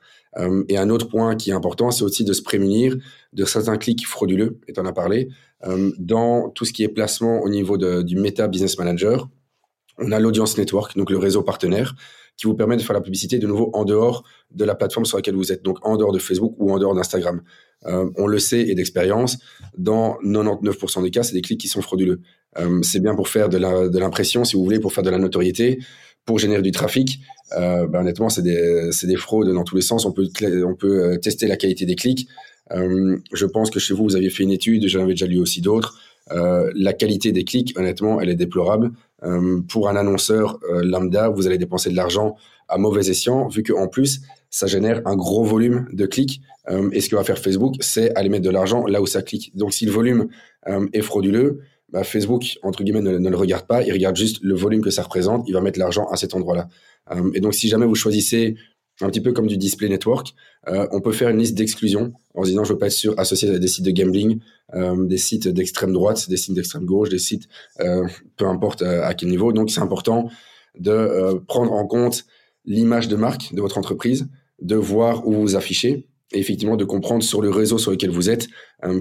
et 0.68 0.76
un 0.76 0.90
autre 0.90 1.08
point 1.08 1.36
qui 1.36 1.50
est 1.50 1.54
important, 1.54 1.90
c'est 1.90 2.04
aussi 2.04 2.24
de 2.24 2.32
se 2.34 2.42
prémunir 2.42 2.96
de 3.32 3.44
certains 3.44 3.76
clics 3.76 4.06
frauduleux, 4.06 4.58
et 4.68 4.72
tu 4.72 4.80
en 4.80 4.86
as 4.86 4.92
parlé. 4.92 5.28
Euh, 5.66 5.92
dans 5.98 6.50
tout 6.50 6.64
ce 6.64 6.72
qui 6.72 6.82
est 6.82 6.88
placement 6.88 7.40
au 7.40 7.48
niveau 7.48 7.76
de, 7.76 8.02
du 8.02 8.16
Meta 8.16 8.48
Business 8.48 8.78
Manager, 8.78 9.28
on 9.98 10.12
a 10.12 10.18
l'audience 10.18 10.58
network, 10.58 10.96
donc 10.96 11.10
le 11.10 11.18
réseau 11.18 11.42
partenaire, 11.42 11.94
qui 12.36 12.46
vous 12.46 12.54
permet 12.54 12.76
de 12.76 12.82
faire 12.82 12.94
la 12.94 13.00
publicité 13.00 13.38
de 13.38 13.46
nouveau 13.46 13.70
en 13.74 13.84
dehors 13.84 14.24
de 14.50 14.64
la 14.64 14.74
plateforme 14.74 15.04
sur 15.04 15.16
laquelle 15.16 15.36
vous 15.36 15.52
êtes, 15.52 15.62
donc 15.62 15.78
en 15.86 15.96
dehors 15.96 16.12
de 16.12 16.18
Facebook 16.18 16.54
ou 16.58 16.72
en 16.72 16.78
dehors 16.78 16.94
d'Instagram. 16.94 17.42
Euh, 17.86 18.10
on 18.16 18.26
le 18.26 18.38
sait 18.38 18.60
et 18.60 18.74
d'expérience, 18.74 19.38
dans 19.76 20.18
99% 20.22 21.02
des 21.02 21.10
cas, 21.10 21.22
c'est 21.22 21.34
des 21.34 21.42
clics 21.42 21.60
qui 21.60 21.68
sont 21.68 21.82
frauduleux. 21.82 22.20
Euh, 22.58 22.80
c'est 22.82 23.00
bien 23.00 23.14
pour 23.14 23.28
faire 23.28 23.48
de 23.48 23.98
l'impression, 23.98 24.44
si 24.44 24.56
vous 24.56 24.64
voulez, 24.64 24.80
pour 24.80 24.92
faire 24.92 25.04
de 25.04 25.10
la 25.10 25.18
notoriété, 25.18 25.78
pour 26.24 26.38
générer 26.38 26.62
du 26.62 26.70
trafic. 26.70 27.20
Euh, 27.56 27.86
ben, 27.86 28.00
honnêtement, 28.00 28.28
c'est 28.28 28.42
des, 28.42 28.90
des, 29.02 29.16
fraudes 29.16 29.52
dans 29.52 29.64
tous 29.64 29.76
les 29.76 29.82
sens. 29.82 30.06
On 30.06 30.12
peut, 30.12 30.28
on 30.66 30.74
peut 30.74 31.18
tester 31.20 31.46
la 31.46 31.56
qualité 31.56 31.84
des 31.84 31.96
clics. 31.96 32.28
Je 32.70 33.46
pense 33.46 33.70
que 33.70 33.78
chez 33.78 33.94
vous, 33.94 34.04
vous 34.04 34.16
aviez 34.16 34.30
fait 34.30 34.42
une 34.42 34.52
étude, 34.52 34.86
j'en 34.88 35.02
avais 35.02 35.12
déjà 35.12 35.26
lu 35.26 35.38
aussi 35.38 35.60
d'autres. 35.60 35.98
Euh, 36.32 36.70
la 36.74 36.92
qualité 36.92 37.32
des 37.32 37.44
clics, 37.44 37.78
honnêtement, 37.78 38.20
elle 38.20 38.30
est 38.30 38.36
déplorable. 38.36 38.92
Euh, 39.22 39.60
pour 39.68 39.88
un 39.88 39.96
annonceur 39.96 40.58
lambda, 40.82 41.28
vous 41.28 41.46
allez 41.46 41.58
dépenser 41.58 41.90
de 41.90 41.96
l'argent 41.96 42.36
à 42.68 42.78
mauvais 42.78 43.08
escient, 43.08 43.48
vu 43.48 43.62
qu'en 43.62 43.88
plus, 43.88 44.22
ça 44.50 44.66
génère 44.66 45.02
un 45.06 45.16
gros 45.16 45.44
volume 45.44 45.88
de 45.92 46.06
clics. 46.06 46.40
et 46.92 47.00
ce 47.00 47.10
que 47.10 47.16
va 47.16 47.24
faire 47.24 47.38
Facebook, 47.38 47.74
c'est 47.80 48.14
aller 48.16 48.30
mettre 48.30 48.44
de 48.44 48.50
l'argent 48.50 48.86
là 48.86 49.02
où 49.02 49.06
ça 49.06 49.20
clique. 49.20 49.54
Donc, 49.54 49.74
si 49.74 49.84
le 49.84 49.92
volume 49.92 50.28
est 50.92 51.02
frauduleux, 51.02 51.60
bah, 51.90 52.04
Facebook, 52.04 52.58
entre 52.62 52.82
guillemets, 52.82 53.02
ne, 53.02 53.18
ne, 53.18 53.28
le 53.28 53.36
regarde 53.36 53.66
pas, 53.66 53.82
il 53.82 53.92
regarde 53.92 54.16
juste 54.16 54.38
le 54.42 54.54
volume 54.54 54.80
que 54.80 54.90
ça 54.90 55.02
représente, 55.02 55.44
il 55.46 55.52
va 55.52 55.60
mettre 55.60 55.78
l'argent 55.78 56.06
à 56.10 56.16
cet 56.16 56.34
endroit-là. 56.34 56.68
et 57.34 57.40
donc, 57.40 57.54
si 57.54 57.68
jamais 57.68 57.86
vous 57.86 57.94
choisissez 57.94 58.56
un 59.00 59.08
petit 59.08 59.20
peu 59.20 59.32
comme 59.32 59.46
du 59.46 59.56
display 59.56 59.88
network. 59.88 60.34
Euh, 60.68 60.86
on 60.92 61.00
peut 61.00 61.12
faire 61.12 61.28
une 61.28 61.38
liste 61.38 61.54
d'exclusion 61.54 62.12
en 62.34 62.44
se 62.44 62.50
disant 62.50 62.64
je 62.64 62.72
veux 62.72 62.78
pas 62.78 62.86
être 62.86 63.14
associé 63.18 63.50
à 63.50 63.58
des 63.58 63.68
sites 63.68 63.84
de 63.84 63.90
gambling, 63.90 64.40
euh, 64.74 65.06
des 65.06 65.18
sites 65.18 65.48
d'extrême 65.48 65.92
droite, 65.92 66.28
des 66.28 66.36
sites 66.36 66.54
d'extrême 66.54 66.84
gauche, 66.84 67.08
des 67.08 67.18
sites 67.18 67.48
euh, 67.80 68.06
peu 68.36 68.46
importe 68.46 68.82
à 68.82 69.12
quel 69.14 69.28
niveau. 69.28 69.52
Donc 69.52 69.70
c'est 69.70 69.80
important 69.80 70.28
de 70.78 71.40
prendre 71.46 71.72
en 71.72 71.86
compte 71.86 72.24
l'image 72.64 73.08
de 73.08 73.16
marque 73.16 73.54
de 73.54 73.60
votre 73.60 73.78
entreprise, 73.78 74.28
de 74.60 74.76
voir 74.76 75.26
où 75.26 75.32
vous 75.32 75.56
affichez 75.56 76.08
et 76.32 76.38
effectivement 76.38 76.76
de 76.76 76.84
comprendre 76.84 77.22
sur 77.22 77.42
le 77.42 77.50
réseau 77.50 77.78
sur 77.78 77.90
lequel 77.92 78.10
vous 78.10 78.28
êtes 78.30 78.48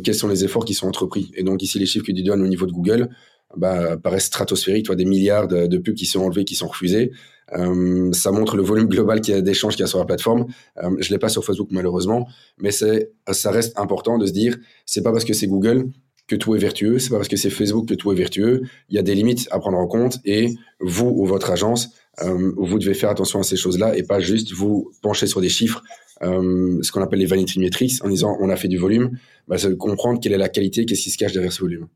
quels 0.03 0.15
sont 0.15 0.27
les 0.27 0.43
efforts 0.43 0.65
qui 0.65 0.75
sont 0.75 0.87
entrepris. 0.87 1.31
Et 1.35 1.43
donc 1.43 1.63
ici 1.63 1.79
les 1.79 1.87
chiffres 1.87 2.05
que 2.05 2.11
tu 2.11 2.21
donnes 2.21 2.41
au 2.41 2.47
niveau 2.47 2.67
de 2.67 2.71
Google 2.71 3.09
bah, 3.57 3.97
paraissent 3.97 4.25
stratosphériques, 4.25 4.91
des 4.91 5.05
milliards 5.05 5.47
de 5.47 5.77
pubs 5.77 5.95
qui 5.95 6.05
sont 6.05 6.19
enlevés, 6.19 6.45
qui 6.45 6.55
sont 6.55 6.67
refusés. 6.67 7.11
Euh, 7.51 8.11
ça 8.13 8.31
montre 8.31 8.55
le 8.55 8.63
volume 8.63 8.87
global 8.87 9.19
d'échanges 9.21 9.73
qu'il 9.73 9.81
y 9.81 9.83
a 9.83 9.87
sur 9.87 9.99
la 9.99 10.05
plateforme. 10.05 10.45
Euh, 10.81 10.95
je 10.99 11.09
l'ai 11.11 11.19
pas 11.19 11.29
sur 11.29 11.43
Facebook 11.43 11.69
malheureusement, 11.71 12.27
mais 12.57 12.71
c'est, 12.71 13.11
ça 13.31 13.51
reste 13.51 13.77
important 13.77 14.17
de 14.17 14.25
se 14.25 14.31
dire, 14.31 14.57
c'est 14.85 15.03
pas 15.03 15.11
parce 15.11 15.25
que 15.25 15.33
c'est 15.33 15.47
Google 15.47 15.89
que 16.27 16.35
tout 16.35 16.55
est 16.55 16.59
vertueux, 16.59 16.99
c'est 16.99 17.09
pas 17.09 17.17
parce 17.17 17.27
que 17.27 17.35
c'est 17.35 17.49
Facebook 17.49 17.87
que 17.87 17.93
tout 17.93 18.11
est 18.11 18.15
vertueux. 18.15 18.61
Il 18.89 18.95
y 18.95 18.99
a 18.99 19.01
des 19.01 19.15
limites 19.15 19.47
à 19.51 19.59
prendre 19.59 19.77
en 19.77 19.87
compte 19.87 20.19
et 20.25 20.55
vous 20.79 21.07
ou 21.07 21.25
votre 21.25 21.51
agence, 21.51 21.89
euh, 22.21 22.53
vous 22.57 22.79
devez 22.79 22.93
faire 22.93 23.09
attention 23.09 23.39
à 23.39 23.43
ces 23.43 23.57
choses-là 23.57 23.97
et 23.97 24.03
pas 24.03 24.19
juste 24.19 24.53
vous 24.53 24.91
pencher 25.01 25.27
sur 25.27 25.41
des 25.41 25.49
chiffres, 25.49 25.83
euh, 26.21 26.79
ce 26.81 26.91
qu'on 26.91 27.01
appelle 27.01 27.19
les 27.19 27.25
vanity 27.25 27.59
metrics, 27.59 28.03
en 28.03 28.09
disant 28.09 28.37
on 28.39 28.49
a 28.49 28.55
fait 28.55 28.67
du 28.67 28.77
volume. 28.77 29.17
Bah, 29.47 29.57
c'est 29.57 29.69
de 29.69 29.75
comprendre 29.75 30.19
quelle 30.21 30.33
est 30.33 30.37
la 30.37 30.49
qualité, 30.49 30.85
qu'est-ce 30.85 31.01
qui 31.01 31.09
se 31.09 31.17
cache 31.17 31.33
derrière 31.33 31.51
ce 31.51 31.61
volume. 31.61 31.87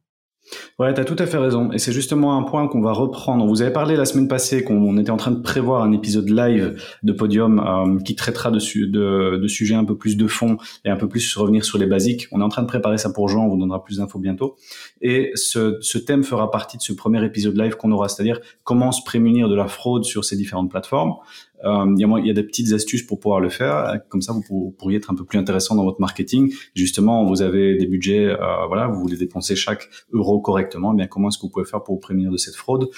Ouais, 0.80 0.94
tu 0.94 1.02
as 1.02 1.06
tout 1.06 1.16
à 1.20 1.26
fait 1.26 1.38
raison. 1.38 1.72
Et 1.72 1.80
c'est 1.80 1.92
justement 1.92 2.38
un 2.38 2.44
point 2.44 2.68
qu'on 2.68 2.82
va 2.82 2.92
reprendre. 2.92 3.46
Vous 3.46 3.62
avait 3.62 3.74
parlé 3.74 3.96
la 3.96 4.06
semaine 4.06 4.28
passée 4.28 4.64
qu'on 4.64 4.98
était 4.98 5.12
en 5.12 5.18
train 5.18 5.32
de 5.32 5.42
prévoir 5.42 5.84
un 5.84 5.92
épisode 5.92 6.30
live 6.30 6.76
de 7.04 7.14
Podium 7.14 7.60
euh, 7.60 8.00
qui 8.04 8.16
traitera 8.16 8.52
de, 8.52 8.60
de, 8.86 9.38
de, 9.38 9.48
sujets 9.48 9.76
un 9.76 9.86
peu 9.86 9.98
plus 9.98 10.18
de 10.18 10.28
fond 10.28 10.58
et 10.86 10.90
un 10.90 10.96
peu 10.96 11.08
plus 11.08 11.36
revenir 11.36 11.66
sur 11.66 11.78
les 11.78 11.86
basiques. 11.86 12.28
On 12.32 12.42
est 12.42 12.44
en 12.44 12.50
train 12.50 12.62
de 12.62 12.68
préparer 12.68 12.98
ça 12.98 13.10
pour 13.10 13.28
Jean, 13.28 13.46
on 13.46 13.50
vous 13.50 13.58
donnera 13.58 13.84
plus 13.84 13.98
d'infos 13.98 14.20
bientôt. 14.20 14.56
Et 15.02 15.32
ce, 15.36 15.78
ce 15.82 15.98
thème 15.98 16.24
fera 16.24 16.52
partie 16.52 16.78
de 16.78 16.82
ce 16.82 16.94
premier 16.94 17.24
épisode 17.26 17.58
live 17.58 17.76
qu'on 17.76 17.92
aura, 17.92 18.08
c'est-à-dire 18.08 18.40
comment 18.64 18.92
se 18.92 19.04
prémunir 19.04 19.50
de 19.50 19.56
la 19.56 19.68
fraude 19.68 20.06
sur 20.06 20.26
ces 20.26 20.36
différentes 20.36 20.70
plateformes. 20.70 21.16
Euh, 21.64 21.96
il, 21.98 22.06
y 22.06 22.28
y 22.28 22.30
a 22.30 22.34
des 22.34 22.44
petites 22.44 22.72
astuces 22.74 23.04
pour 23.04 23.20
pouvoir 23.20 23.40
le 23.40 23.50
faire. 23.50 24.00
Comme 24.10 24.22
ça, 24.22 24.34
vous 24.34 24.76
pourriez 24.78 24.98
être 24.98 25.12
un 25.12 25.16
peu 25.16 25.26
plus 25.26 25.40
intéressant 25.40 25.76
dans 25.76 25.84
votre 25.84 26.00
marketing. 26.00 26.54
Justement, 26.76 27.26
vous 27.26 27.42
avez 27.42 27.78
des 27.78 27.88
budgets, 27.88 28.28
euh, 28.28 28.66
voilà, 28.68 28.88
vous 28.88 29.00
voulez 29.00 29.18
dépenser 29.18 29.56
chaque 29.56 29.90
euro 30.12 30.40
correctement. 30.40 30.94
Eh 30.94 30.98
bien, 30.98 31.08
comment 31.08 31.30
est-ce 31.30 31.38
que 31.38 31.44
vous 31.44 31.50
pouvez 31.50 31.66
faire 31.66 31.84
pour 31.84 31.96
vous 31.96 32.00
prévenir 32.00 32.32
de 32.32 32.38
cette 32.38 32.56
fraude? 32.56 32.90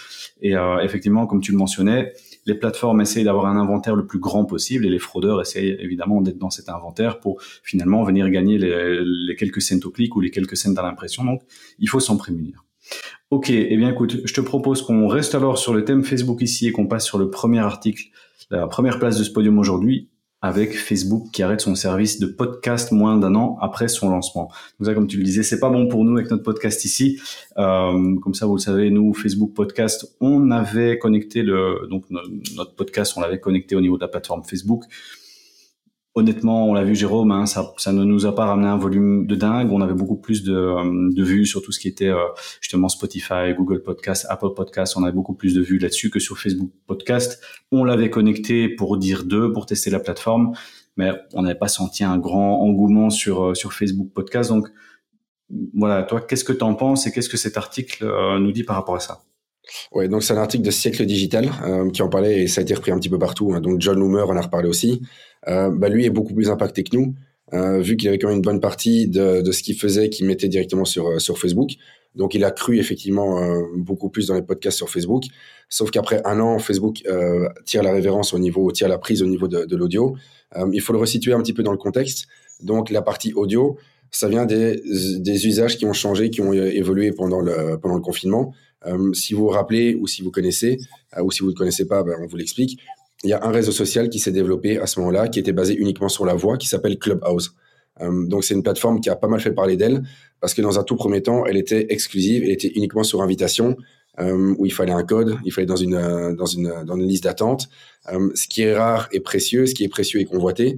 Et 0.41 0.55
euh, 0.55 0.79
effectivement, 0.79 1.27
comme 1.27 1.41
tu 1.41 1.51
le 1.51 1.57
mentionnais, 1.57 2.13
les 2.45 2.55
plateformes 2.55 3.01
essayent 3.01 3.23
d'avoir 3.23 3.45
un 3.45 3.57
inventaire 3.57 3.95
le 3.95 4.05
plus 4.05 4.19
grand 4.19 4.45
possible 4.45 4.85
et 4.85 4.89
les 4.89 4.99
fraudeurs 4.99 5.41
essayent 5.41 5.77
évidemment 5.79 6.21
d'être 6.21 6.37
dans 6.37 6.49
cet 6.49 6.69
inventaire 6.69 7.19
pour 7.19 7.41
finalement 7.63 8.03
venir 8.03 8.29
gagner 8.29 8.57
les, 8.57 8.99
les 9.03 9.35
quelques 9.35 9.61
cents 9.61 9.79
au 9.85 9.89
clic 9.89 10.15
ou 10.15 10.21
les 10.21 10.31
quelques 10.31 10.57
cents 10.57 10.75
à 10.75 10.81
l'impression. 10.81 11.23
Donc, 11.23 11.41
il 11.79 11.87
faut 11.87 11.99
s'en 11.99 12.17
prémunir. 12.17 12.65
Ok, 13.29 13.51
eh 13.51 13.77
bien 13.77 13.91
écoute, 13.91 14.21
je 14.25 14.33
te 14.33 14.41
propose 14.41 14.81
qu'on 14.81 15.07
reste 15.07 15.35
alors 15.35 15.59
sur 15.59 15.73
le 15.73 15.85
thème 15.85 16.03
Facebook 16.03 16.41
ici 16.41 16.67
et 16.67 16.71
qu'on 16.71 16.87
passe 16.87 17.05
sur 17.05 17.19
le 17.19 17.29
premier 17.29 17.59
article 17.59 18.05
la 18.49 18.67
première 18.67 18.99
place 18.99 19.17
de 19.17 19.23
ce 19.23 19.31
podium 19.31 19.59
aujourd'hui 19.59 20.09
avec 20.41 20.77
Facebook 20.77 21.31
qui 21.33 21.43
arrête 21.43 21.59
son 21.59 21.75
service 21.75 22.19
de 22.19 22.25
podcast 22.25 22.91
moins 22.91 23.17
d'un 23.17 23.35
an 23.35 23.57
après 23.61 23.89
son 23.89 24.09
lancement. 24.09 24.49
Donc 24.79 24.87
ça, 24.87 24.93
comme 24.93 25.07
tu 25.07 25.17
le 25.17 25.23
disais, 25.23 25.43
c'est 25.43 25.59
pas 25.59 25.69
bon 25.69 25.87
pour 25.87 26.05
nous 26.05 26.17
avec 26.17 26.31
notre 26.31 26.43
podcast 26.43 26.85
ici. 26.85 27.19
Euh, 27.57 28.15
comme 28.21 28.33
ça, 28.33 28.45
vous 28.45 28.55
le 28.55 28.61
savez, 28.61 28.89
nous 28.89 29.13
Facebook 29.13 29.53
Podcast, 29.53 30.15
on 30.21 30.49
avait 30.51 30.97
connecté 30.97 31.43
le 31.43 31.87
donc 31.89 32.05
notre 32.09 32.73
podcast, 32.73 33.13
on 33.17 33.21
l'avait 33.21 33.39
connecté 33.39 33.75
au 33.75 33.81
niveau 33.81 33.97
de 33.97 34.01
la 34.01 34.07
plateforme 34.07 34.43
Facebook. 34.45 34.85
Honnêtement, 36.15 36.67
on 36.67 36.73
l'a 36.73 36.83
vu 36.83 36.95
Jérôme, 36.95 37.31
hein, 37.31 37.45
ça, 37.45 37.73
ça 37.77 37.91
ne 37.91 38.03
nous 38.03 38.25
a 38.25 38.35
pas 38.35 38.45
ramené 38.45 38.67
un 38.67 38.77
volume 38.77 39.27
de 39.27 39.35
dingue. 39.35 39.71
On 39.71 39.81
avait 39.81 39.93
beaucoup 39.93 40.17
plus 40.17 40.43
de, 40.43 40.53
euh, 40.53 41.09
de 41.11 41.23
vues 41.23 41.45
sur 41.45 41.61
tout 41.61 41.71
ce 41.71 41.79
qui 41.79 41.87
était 41.87 42.07
euh, 42.07 42.25
justement 42.61 42.89
Spotify, 42.89 43.53
Google 43.57 43.81
Podcast, 43.83 44.25
Apple 44.29 44.53
Podcast. 44.55 44.95
On 44.97 45.03
avait 45.03 45.13
beaucoup 45.13 45.35
plus 45.35 45.53
de 45.53 45.61
vues 45.61 45.77
là-dessus 45.77 46.09
que 46.09 46.19
sur 46.19 46.37
Facebook 46.37 46.71
Podcast. 46.87 47.41
On 47.71 47.83
l'avait 47.83 48.09
connecté 48.09 48.69
pour 48.69 48.97
dire 48.97 49.23
deux, 49.23 49.51
pour 49.51 49.65
tester 49.65 49.89
la 49.89 49.99
plateforme, 49.99 50.53
mais 50.97 51.11
on 51.33 51.43
n'avait 51.43 51.57
pas 51.57 51.67
senti 51.67 52.03
un 52.03 52.17
grand 52.17 52.61
engouement 52.61 53.09
sur 53.09 53.43
euh, 53.43 53.53
sur 53.53 53.73
Facebook 53.73 54.09
Podcast. 54.13 54.49
Donc 54.49 54.67
voilà, 55.73 56.03
toi, 56.03 56.21
qu'est-ce 56.21 56.43
que 56.43 56.53
tu 56.53 56.63
en 56.63 56.75
penses 56.75 57.07
et 57.07 57.11
qu'est-ce 57.11 57.29
que 57.29 57.37
cet 57.37 57.57
article 57.57 58.07
nous 58.39 58.51
dit 58.51 58.63
par 58.63 58.75
rapport 58.75 58.95
à 58.95 58.99
ça? 58.99 59.23
Ouais, 59.91 60.07
donc 60.07 60.21
c'est 60.21 60.33
un 60.33 60.37
article 60.37 60.63
de 60.63 60.69
Siècle 60.69 61.07
Digital 61.07 61.49
qui 61.91 62.03
en 62.03 62.09
parlait 62.09 62.43
et 62.43 62.47
ça 62.47 62.61
a 62.61 62.63
été 62.63 62.75
repris 62.75 62.91
un 62.91 62.99
petit 62.99 63.09
peu 63.09 63.17
partout. 63.17 63.51
Hein. 63.55 63.59
Donc 63.59 63.81
John 63.81 63.99
Loomer 63.99 64.29
en 64.29 64.37
a 64.37 64.41
reparlé 64.41 64.69
aussi. 64.69 65.01
Euh, 65.47 65.69
bah, 65.69 65.89
lui 65.89 66.05
est 66.05 66.09
beaucoup 66.09 66.33
plus 66.33 66.49
impacté 66.49 66.83
que 66.83 66.95
nous, 66.95 67.15
euh, 67.53 67.79
vu 67.79 67.97
qu'il 67.97 68.09
avait 68.09 68.19
quand 68.19 68.27
même 68.27 68.37
une 68.37 68.43
bonne 68.43 68.59
partie 68.59 69.07
de, 69.07 69.43
ce 69.51 69.63
qu'il 69.63 69.75
faisait 69.75 70.09
qu'il 70.09 70.25
mettait 70.25 70.47
directement 70.47 70.85
sur, 70.85 71.07
euh, 71.07 71.19
sur 71.19 71.37
Facebook. 71.37 71.71
Donc 72.15 72.33
il 72.33 72.43
a 72.43 72.51
cru 72.51 72.79
effectivement 72.79 73.39
beaucoup 73.77 74.09
plus 74.09 74.27
dans 74.27 74.33
les 74.33 74.41
podcasts 74.41 74.77
sur 74.77 74.89
Facebook. 74.89 75.25
Sauf 75.69 75.91
qu'après 75.91 76.21
un 76.25 76.39
an, 76.39 76.57
Facebook 76.57 77.03
tire 77.65 77.83
la 77.83 77.91
révérence 77.91 78.33
au 78.33 78.39
niveau, 78.39 78.71
tire 78.71 78.89
la 78.89 78.97
prise 78.97 79.21
au 79.21 79.27
niveau 79.27 79.47
de, 79.47 79.75
l'audio. 79.75 80.15
il 80.73 80.81
faut 80.81 80.91
le 80.91 80.97
resituer 80.97 81.33
un 81.33 81.41
petit 81.41 81.53
peu 81.53 81.61
dans 81.61 81.71
le 81.71 81.77
contexte. 81.77 82.25
Donc 82.63 82.89
la 82.89 83.03
partie 83.03 83.31
audio, 83.33 83.77
ça 84.09 84.27
vient 84.27 84.47
des, 84.47 84.81
usages 85.45 85.77
qui 85.77 85.85
ont 85.85 85.93
changé, 85.93 86.31
qui 86.31 86.41
ont 86.41 86.51
évolué 86.51 87.11
pendant 87.11 87.41
le, 87.41 87.77
pendant 87.77 87.95
le 87.95 88.01
confinement. 88.01 88.55
si 89.13 89.35
vous 89.35 89.43
vous 89.43 89.49
rappelez 89.49 89.93
ou 89.93 90.07
si 90.07 90.23
vous 90.23 90.31
connaissez, 90.31 90.79
ou 91.21 91.31
si 91.31 91.43
vous 91.43 91.51
ne 91.51 91.55
connaissez 91.55 91.85
pas, 91.85 92.01
ben, 92.01 92.15
on 92.19 92.25
vous 92.25 92.37
l'explique 92.37 92.79
il 93.23 93.29
y 93.29 93.33
a 93.33 93.43
un 93.43 93.51
réseau 93.51 93.71
social 93.71 94.09
qui 94.09 94.19
s'est 94.19 94.31
développé 94.31 94.79
à 94.79 94.87
ce 94.87 94.99
moment-là, 94.99 95.27
qui 95.27 95.39
était 95.39 95.51
basé 95.51 95.75
uniquement 95.75 96.09
sur 96.09 96.25
la 96.25 96.35
voix, 96.35 96.57
qui 96.57 96.67
s'appelle 96.67 96.97
Clubhouse. 96.97 97.55
Euh, 98.01 98.25
donc 98.25 98.43
c'est 98.43 98.53
une 98.53 98.63
plateforme 98.63 99.01
qui 99.01 99.09
a 99.09 99.15
pas 99.15 99.27
mal 99.27 99.41
fait 99.41 99.51
parler 99.51 99.75
d'elle, 99.75 100.03
parce 100.39 100.53
que 100.53 100.61
dans 100.61 100.79
un 100.79 100.83
tout 100.83 100.95
premier 100.95 101.21
temps, 101.21 101.45
elle 101.45 101.57
était 101.57 101.87
exclusive, 101.89 102.43
elle 102.43 102.51
était 102.51 102.71
uniquement 102.75 103.03
sur 103.03 103.21
invitation, 103.21 103.75
euh, 104.19 104.55
où 104.57 104.65
il 104.65 104.73
fallait 104.73 104.93
un 104.93 105.03
code, 105.03 105.37
il 105.45 105.51
fallait 105.51 105.67
dans 105.67 105.75
une 105.75 105.95
euh, 105.95 106.33
dans 106.33 106.45
une 106.45 106.83
dans 106.85 106.95
une 106.95 107.07
liste 107.07 107.25
d'attente. 107.25 107.69
Ce 108.33 108.47
qui 108.47 108.63
est 108.63 108.75
rare 108.75 109.07
est 109.11 109.19
précieux, 109.19 109.65
ce 109.65 109.75
qui 109.75 109.83
est 109.83 109.89
précieux 109.89 110.19
est 110.19 110.25
convoité. 110.25 110.77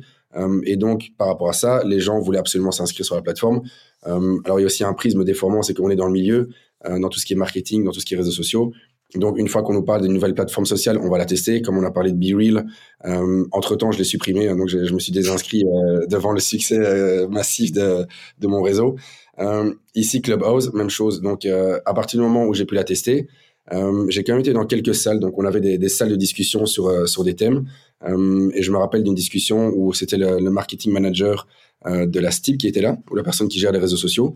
Et 0.66 0.76
donc 0.78 1.12
par 1.18 1.28
rapport 1.28 1.50
à 1.50 1.54
ça, 1.54 1.84
les 1.86 2.00
gens 2.00 2.20
voulaient 2.20 2.40
absolument 2.40 2.72
s'inscrire 2.72 3.06
sur 3.06 3.16
la 3.16 3.22
plateforme. 3.22 3.62
alors 4.04 4.60
il 4.60 4.62
y 4.62 4.64
a 4.64 4.66
aussi 4.66 4.84
un 4.84 4.94
prisme 4.94 5.24
déformant, 5.24 5.62
c'est 5.62 5.74
qu'on 5.74 5.90
est 5.90 5.96
dans 5.96 6.08
le 6.08 6.12
milieu, 6.12 6.50
dans 6.86 7.10
tout 7.10 7.20
ce 7.20 7.26
qui 7.26 7.34
est 7.34 7.38
marketing, 7.38 7.84
dans 7.86 7.92
tout 7.92 8.00
ce 8.00 8.06
qui 8.06 8.16
est 8.16 8.18
réseaux 8.18 8.32
sociaux. 8.32 8.74
Donc, 9.16 9.38
une 9.38 9.48
fois 9.48 9.62
qu'on 9.64 9.74
nous 9.74 9.84
parle 9.84 10.02
d'une 10.02 10.14
nouvelle 10.14 10.34
plateforme 10.34 10.66
sociale, 10.66 10.98
on 10.98 11.10
va 11.10 11.18
la 11.18 11.26
tester. 11.26 11.62
Comme 11.62 11.78
on 11.78 11.84
a 11.84 11.92
parlé 11.92 12.12
de 12.12 12.18
BeReal, 12.18 12.66
euh, 13.06 13.46
entre-temps, 13.52 13.92
je 13.92 13.98
l'ai 13.98 14.04
supprimé. 14.04 14.48
Hein, 14.48 14.56
donc, 14.56 14.70
je, 14.70 14.94
me 14.94 15.00
suis 15.00 15.12
désinscrit 15.12 15.64
euh, 15.66 16.06
devant 16.08 16.32
le 16.32 16.40
succès 16.40 16.80
euh, 16.80 17.28
massif 17.28 17.74
de, 17.74 18.06
de, 18.40 18.48
mon 18.48 18.62
réseau. 18.62 18.96
Euh, 19.40 19.74
ici, 19.96 20.22
Clubhouse, 20.22 20.74
même 20.74 20.90
chose. 20.90 21.22
Donc, 21.22 21.46
à 21.46 21.94
partir 21.94 22.20
du 22.20 22.26
moment 22.26 22.46
où 22.46 22.54
j'ai 22.54 22.66
pu 22.66 22.76
la 22.76 22.84
tester, 22.84 23.28
j'ai 24.10 24.24
quand 24.24 24.34
même 24.34 24.42
été 24.42 24.54
dans 24.54 24.66
quelques 24.66 24.96
salles. 24.96 25.20
Donc, 25.20 25.38
on 25.38 25.46
avait 25.46 25.62
des, 25.62 25.78
des 25.78 25.90
salles 25.90 26.10
de 26.10 26.16
discussion 26.16 26.66
sur, 26.66 27.08
sur 27.08 27.24
des 27.24 27.36
thèmes. 27.36 27.66
et 28.06 28.62
je 28.62 28.72
me 28.72 28.78
rappelle 28.78 29.04
d'une 29.04 29.16
discussion 29.16 29.72
où 29.76 29.94
c'était 29.94 30.18
le, 30.18 30.40
le, 30.40 30.52
marketing 30.52 30.92
manager 30.94 31.48
de 31.86 32.20
la 32.20 32.32
STIP 32.32 32.58
qui 32.60 32.68
était 32.68 32.82
là, 32.82 32.98
ou 33.10 33.16
la 33.16 33.24
personne 33.24 33.48
qui 33.48 33.60
gère 33.60 33.72
les 33.72 33.80
réseaux 33.80 33.98
sociaux. 33.98 34.36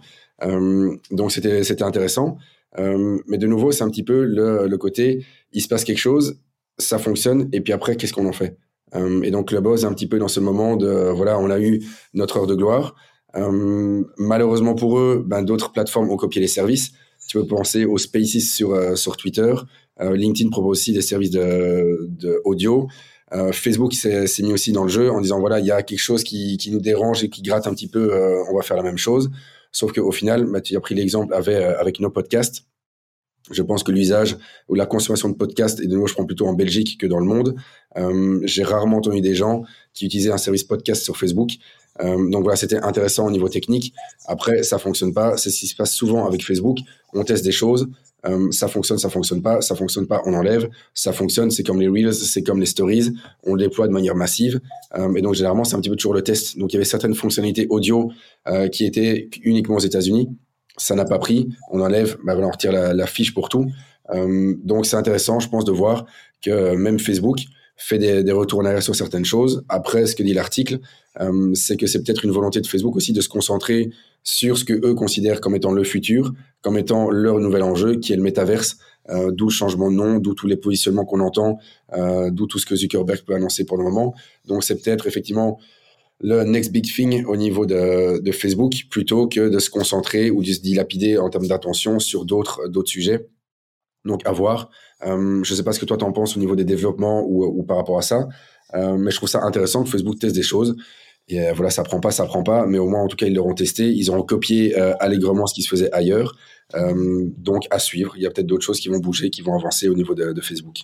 donc, 1.11 1.31
c'était 1.31 1.83
intéressant. 1.83 2.37
Euh, 2.79 3.17
mais 3.27 3.37
de 3.37 3.47
nouveau, 3.47 3.71
c'est 3.71 3.83
un 3.83 3.89
petit 3.89 4.03
peu 4.03 4.23
le, 4.23 4.67
le, 4.67 4.77
côté, 4.77 5.25
il 5.53 5.61
se 5.61 5.67
passe 5.67 5.83
quelque 5.83 5.99
chose, 5.99 6.39
ça 6.77 6.99
fonctionne, 6.99 7.49
et 7.53 7.61
puis 7.61 7.73
après, 7.73 7.95
qu'est-ce 7.95 8.13
qu'on 8.13 8.27
en 8.27 8.33
fait? 8.33 8.57
Euh, 8.95 9.21
Et 9.23 9.31
donc, 9.31 9.51
le 9.51 9.61
boss 9.61 9.83
est 9.83 9.85
un 9.85 9.93
petit 9.93 10.07
peu 10.07 10.19
dans 10.19 10.27
ce 10.27 10.39
moment 10.39 10.75
de, 10.75 11.11
voilà, 11.15 11.39
on 11.39 11.49
a 11.49 11.59
eu 11.59 11.81
notre 12.13 12.37
heure 12.37 12.47
de 12.47 12.55
gloire. 12.55 12.95
Euh, 13.35 14.03
malheureusement 14.17 14.75
pour 14.75 14.97
eux, 14.97 15.23
ben, 15.25 15.41
d'autres 15.41 15.71
plateformes 15.71 16.09
ont 16.09 16.17
copié 16.17 16.39
les 16.41 16.47
services. 16.47 16.91
Tu 17.27 17.37
peux 17.37 17.47
penser 17.47 17.85
aux 17.85 17.97
Spaces 17.97 18.53
sur, 18.53 18.97
sur 18.97 19.17
Twitter. 19.17 19.53
LinkedIn 19.99 20.49
propose 20.49 20.77
aussi 20.77 20.93
des 20.93 21.01
services 21.01 21.31
de, 21.31 22.07
de 22.07 22.39
audio. 22.45 22.87
Facebook 23.51 23.93
s'est 23.93 24.27
mis 24.43 24.53
aussi 24.53 24.71
dans 24.71 24.83
le 24.83 24.89
jeu 24.89 25.09
en 25.09 25.21
disant 25.21 25.39
voilà 25.39 25.59
il 25.59 25.65
y 25.65 25.71
a 25.71 25.81
quelque 25.81 25.99
chose 25.99 26.23
qui, 26.23 26.57
qui 26.57 26.69
nous 26.69 26.79
dérange 26.79 27.23
et 27.23 27.29
qui 27.29 27.41
gratte 27.41 27.65
un 27.65 27.73
petit 27.73 27.87
peu, 27.87 28.13
on 28.47 28.55
va 28.55 28.61
faire 28.61 28.77
la 28.77 28.83
même 28.83 28.99
chose. 28.99 29.31
Sauf 29.75 29.91
qu'au 29.91 30.13
final, 30.13 30.45
bah, 30.45 30.61
tu 30.61 30.77
as 30.77 30.79
pris 30.79 30.95
l'exemple 30.95 31.33
avec, 31.33 31.53
euh, 31.53 31.77
avec 31.77 31.99
nos 31.99 32.09
podcasts. 32.09 32.63
Je 33.51 33.61
pense 33.61 33.83
que 33.83 33.91
l'usage 33.91 34.37
ou 34.69 34.73
la 34.73 34.85
consommation 34.85 35.27
de 35.27 35.33
podcasts, 35.33 35.81
et 35.81 35.87
de 35.87 35.93
nouveau, 35.93 36.07
je 36.07 36.13
prends 36.13 36.25
plutôt 36.25 36.47
en 36.47 36.53
Belgique 36.53 36.97
que 36.97 37.05
dans 37.05 37.19
le 37.19 37.25
monde, 37.25 37.57
euh, 37.97 38.39
j'ai 38.45 38.63
rarement 38.63 38.97
entendu 38.97 39.19
des 39.19 39.35
gens 39.35 39.63
qui 39.93 40.05
utilisaient 40.05 40.31
un 40.31 40.37
service 40.37 40.63
podcast 40.63 41.03
sur 41.03 41.17
Facebook. 41.17 41.51
Euh, 41.99 42.29
donc 42.29 42.43
voilà, 42.43 42.55
c'était 42.55 42.77
intéressant 42.77 43.27
au 43.27 43.31
niveau 43.31 43.49
technique. 43.49 43.93
Après, 44.27 44.63
ça 44.63 44.79
fonctionne 44.79 45.13
pas. 45.13 45.35
C'est 45.35 45.49
ce 45.49 45.59
qui 45.59 45.67
se 45.67 45.75
passe 45.75 45.91
souvent 45.91 46.25
avec 46.25 46.45
Facebook. 46.45 46.77
On 47.13 47.25
teste 47.25 47.43
des 47.43 47.51
choses, 47.51 47.85
euh, 48.27 48.51
ça 48.51 48.67
fonctionne, 48.67 48.97
ça 48.97 49.09
fonctionne 49.09 49.41
pas, 49.41 49.61
ça 49.61 49.75
fonctionne 49.75 50.07
pas, 50.07 50.21
on 50.25 50.33
enlève, 50.33 50.69
ça 50.93 51.13
fonctionne, 51.13 51.51
c'est 51.51 51.63
comme 51.63 51.79
les 51.79 51.87
Reels, 51.87 52.13
c'est 52.13 52.43
comme 52.43 52.59
les 52.59 52.65
Stories, 52.65 53.13
on 53.43 53.53
le 53.53 53.63
déploie 53.63 53.87
de 53.87 53.93
manière 53.93 54.15
massive. 54.15 54.59
Euh, 54.97 55.13
et 55.15 55.21
donc 55.21 55.35
généralement, 55.35 55.63
c'est 55.63 55.75
un 55.75 55.79
petit 55.79 55.89
peu 55.89 55.95
toujours 55.95 56.13
le 56.13 56.21
test. 56.21 56.57
Donc 56.57 56.73
il 56.73 56.75
y 56.75 56.77
avait 56.77 56.85
certaines 56.85 57.15
fonctionnalités 57.15 57.67
audio 57.69 58.11
euh, 58.47 58.67
qui 58.67 58.85
étaient 58.85 59.29
uniquement 59.43 59.75
aux 59.75 59.79
États-Unis, 59.79 60.29
ça 60.77 60.95
n'a 60.95 61.05
pas 61.05 61.19
pris, 61.19 61.49
on 61.71 61.79
enlève, 61.81 62.17
bah 62.25 62.35
on 62.37 62.49
retire 62.49 62.71
la, 62.71 63.07
fiche 63.07 63.33
pour 63.33 63.47
tout. 63.47 63.71
Donc 64.11 64.85
c'est 64.85 64.97
intéressant, 64.97 65.39
je 65.39 65.47
pense, 65.47 65.63
de 65.63 65.71
voir 65.71 66.05
que 66.43 66.75
même 66.75 66.99
Facebook 66.99 67.39
fait 67.77 67.97
des, 67.97 68.23
des, 68.23 68.31
retours 68.31 68.59
en 68.59 68.65
arrière 68.65 68.83
sur 68.83 68.95
certaines 68.95 69.25
choses. 69.25 69.63
Après, 69.69 70.05
ce 70.05 70.15
que 70.15 70.23
dit 70.23 70.33
l'article, 70.33 70.79
euh, 71.21 71.53
c'est 71.53 71.77
que 71.77 71.87
c'est 71.87 72.03
peut-être 72.03 72.25
une 72.25 72.31
volonté 72.31 72.61
de 72.61 72.67
Facebook 72.67 72.95
aussi 72.95 73.13
de 73.13 73.21
se 73.21 73.29
concentrer 73.29 73.89
sur 74.23 74.57
ce 74.57 74.65
que 74.65 74.73
eux 74.73 74.95
considèrent 74.95 75.41
comme 75.41 75.55
étant 75.55 75.71
le 75.71 75.83
futur, 75.83 76.33
comme 76.61 76.77
étant 76.77 77.09
leur 77.09 77.39
nouvel 77.39 77.63
enjeu, 77.63 77.97
qui 77.97 78.13
est 78.13 78.15
le 78.15 78.23
métaverse, 78.23 78.77
euh, 79.09 79.31
d'où 79.31 79.45
le 79.45 79.51
changement 79.51 79.91
de 79.91 79.95
nom, 79.95 80.17
d'où 80.17 80.33
tous 80.33 80.47
les 80.47 80.57
positionnements 80.57 81.05
qu'on 81.05 81.19
entend, 81.19 81.57
euh, 81.93 82.31
d'où 82.31 82.47
tout 82.47 82.57
ce 82.57 82.65
que 82.65 82.75
Zuckerberg 82.75 83.21
peut 83.23 83.35
annoncer 83.35 83.65
pour 83.65 83.77
le 83.77 83.83
moment. 83.83 84.15
Donc 84.45 84.63
c'est 84.63 84.81
peut-être 84.81 85.05
effectivement 85.05 85.59
le 86.21 86.43
next 86.43 86.71
big 86.71 86.85
thing 86.85 87.25
au 87.25 87.35
niveau 87.35 87.65
de, 87.65 88.19
de, 88.19 88.31
Facebook, 88.31 88.85
plutôt 88.89 89.27
que 89.27 89.49
de 89.49 89.59
se 89.59 89.69
concentrer 89.69 90.31
ou 90.31 90.41
de 90.41 90.51
se 90.51 90.61
dilapider 90.61 91.17
en 91.17 91.29
termes 91.29 91.47
d'attention 91.47 91.99
sur 91.99 92.25
d'autres 92.25 92.67
d'autres 92.67 92.89
sujets. 92.89 93.27
Donc 94.05 94.21
à 94.25 94.31
voir. 94.31 94.69
Euh, 95.05 95.43
je 95.43 95.51
ne 95.51 95.57
sais 95.57 95.63
pas 95.63 95.73
ce 95.73 95.79
que 95.79 95.85
toi 95.85 95.97
t'en 95.97 96.11
penses 96.11 96.37
au 96.37 96.39
niveau 96.39 96.55
des 96.55 96.63
développements 96.63 97.23
ou, 97.27 97.43
ou 97.45 97.63
par 97.63 97.77
rapport 97.77 97.97
à 97.97 98.01
ça, 98.01 98.27
euh, 98.75 98.97
mais 98.97 99.11
je 99.11 99.17
trouve 99.17 99.29
ça 99.29 99.43
intéressant 99.43 99.83
que 99.83 99.89
Facebook 99.89 100.19
teste 100.19 100.35
des 100.35 100.43
choses. 100.43 100.75
Et 101.27 101.41
euh, 101.41 101.53
voilà, 101.53 101.71
ça 101.71 101.83
prend 101.83 101.99
pas, 101.99 102.11
ça 102.11 102.25
prend 102.25 102.43
pas, 102.43 102.67
mais 102.67 102.77
au 102.77 102.87
moins 102.87 103.01
en 103.01 103.07
tout 103.07 103.17
cas 103.17 103.25
ils 103.25 103.33
l'auront 103.33 103.55
testé, 103.55 103.89
ils 103.89 104.11
auront 104.11 104.21
copié 104.21 104.77
euh, 104.79 104.93
allègrement 104.99 105.47
ce 105.47 105.55
qui 105.55 105.63
se 105.63 105.69
faisait 105.69 105.91
ailleurs. 105.91 106.37
Euh, 106.75 107.29
donc 107.37 107.65
à 107.71 107.79
suivre, 107.79 108.13
il 108.15 108.23
y 108.23 108.27
a 108.27 108.29
peut-être 108.29 108.47
d'autres 108.47 108.65
choses 108.65 108.79
qui 108.79 108.89
vont 108.89 108.99
bouger, 108.99 109.29
qui 109.29 109.41
vont 109.41 109.55
avancer 109.57 109.87
au 109.87 109.95
niveau 109.95 110.13
de 110.13 110.41
Facebook. 110.41 110.83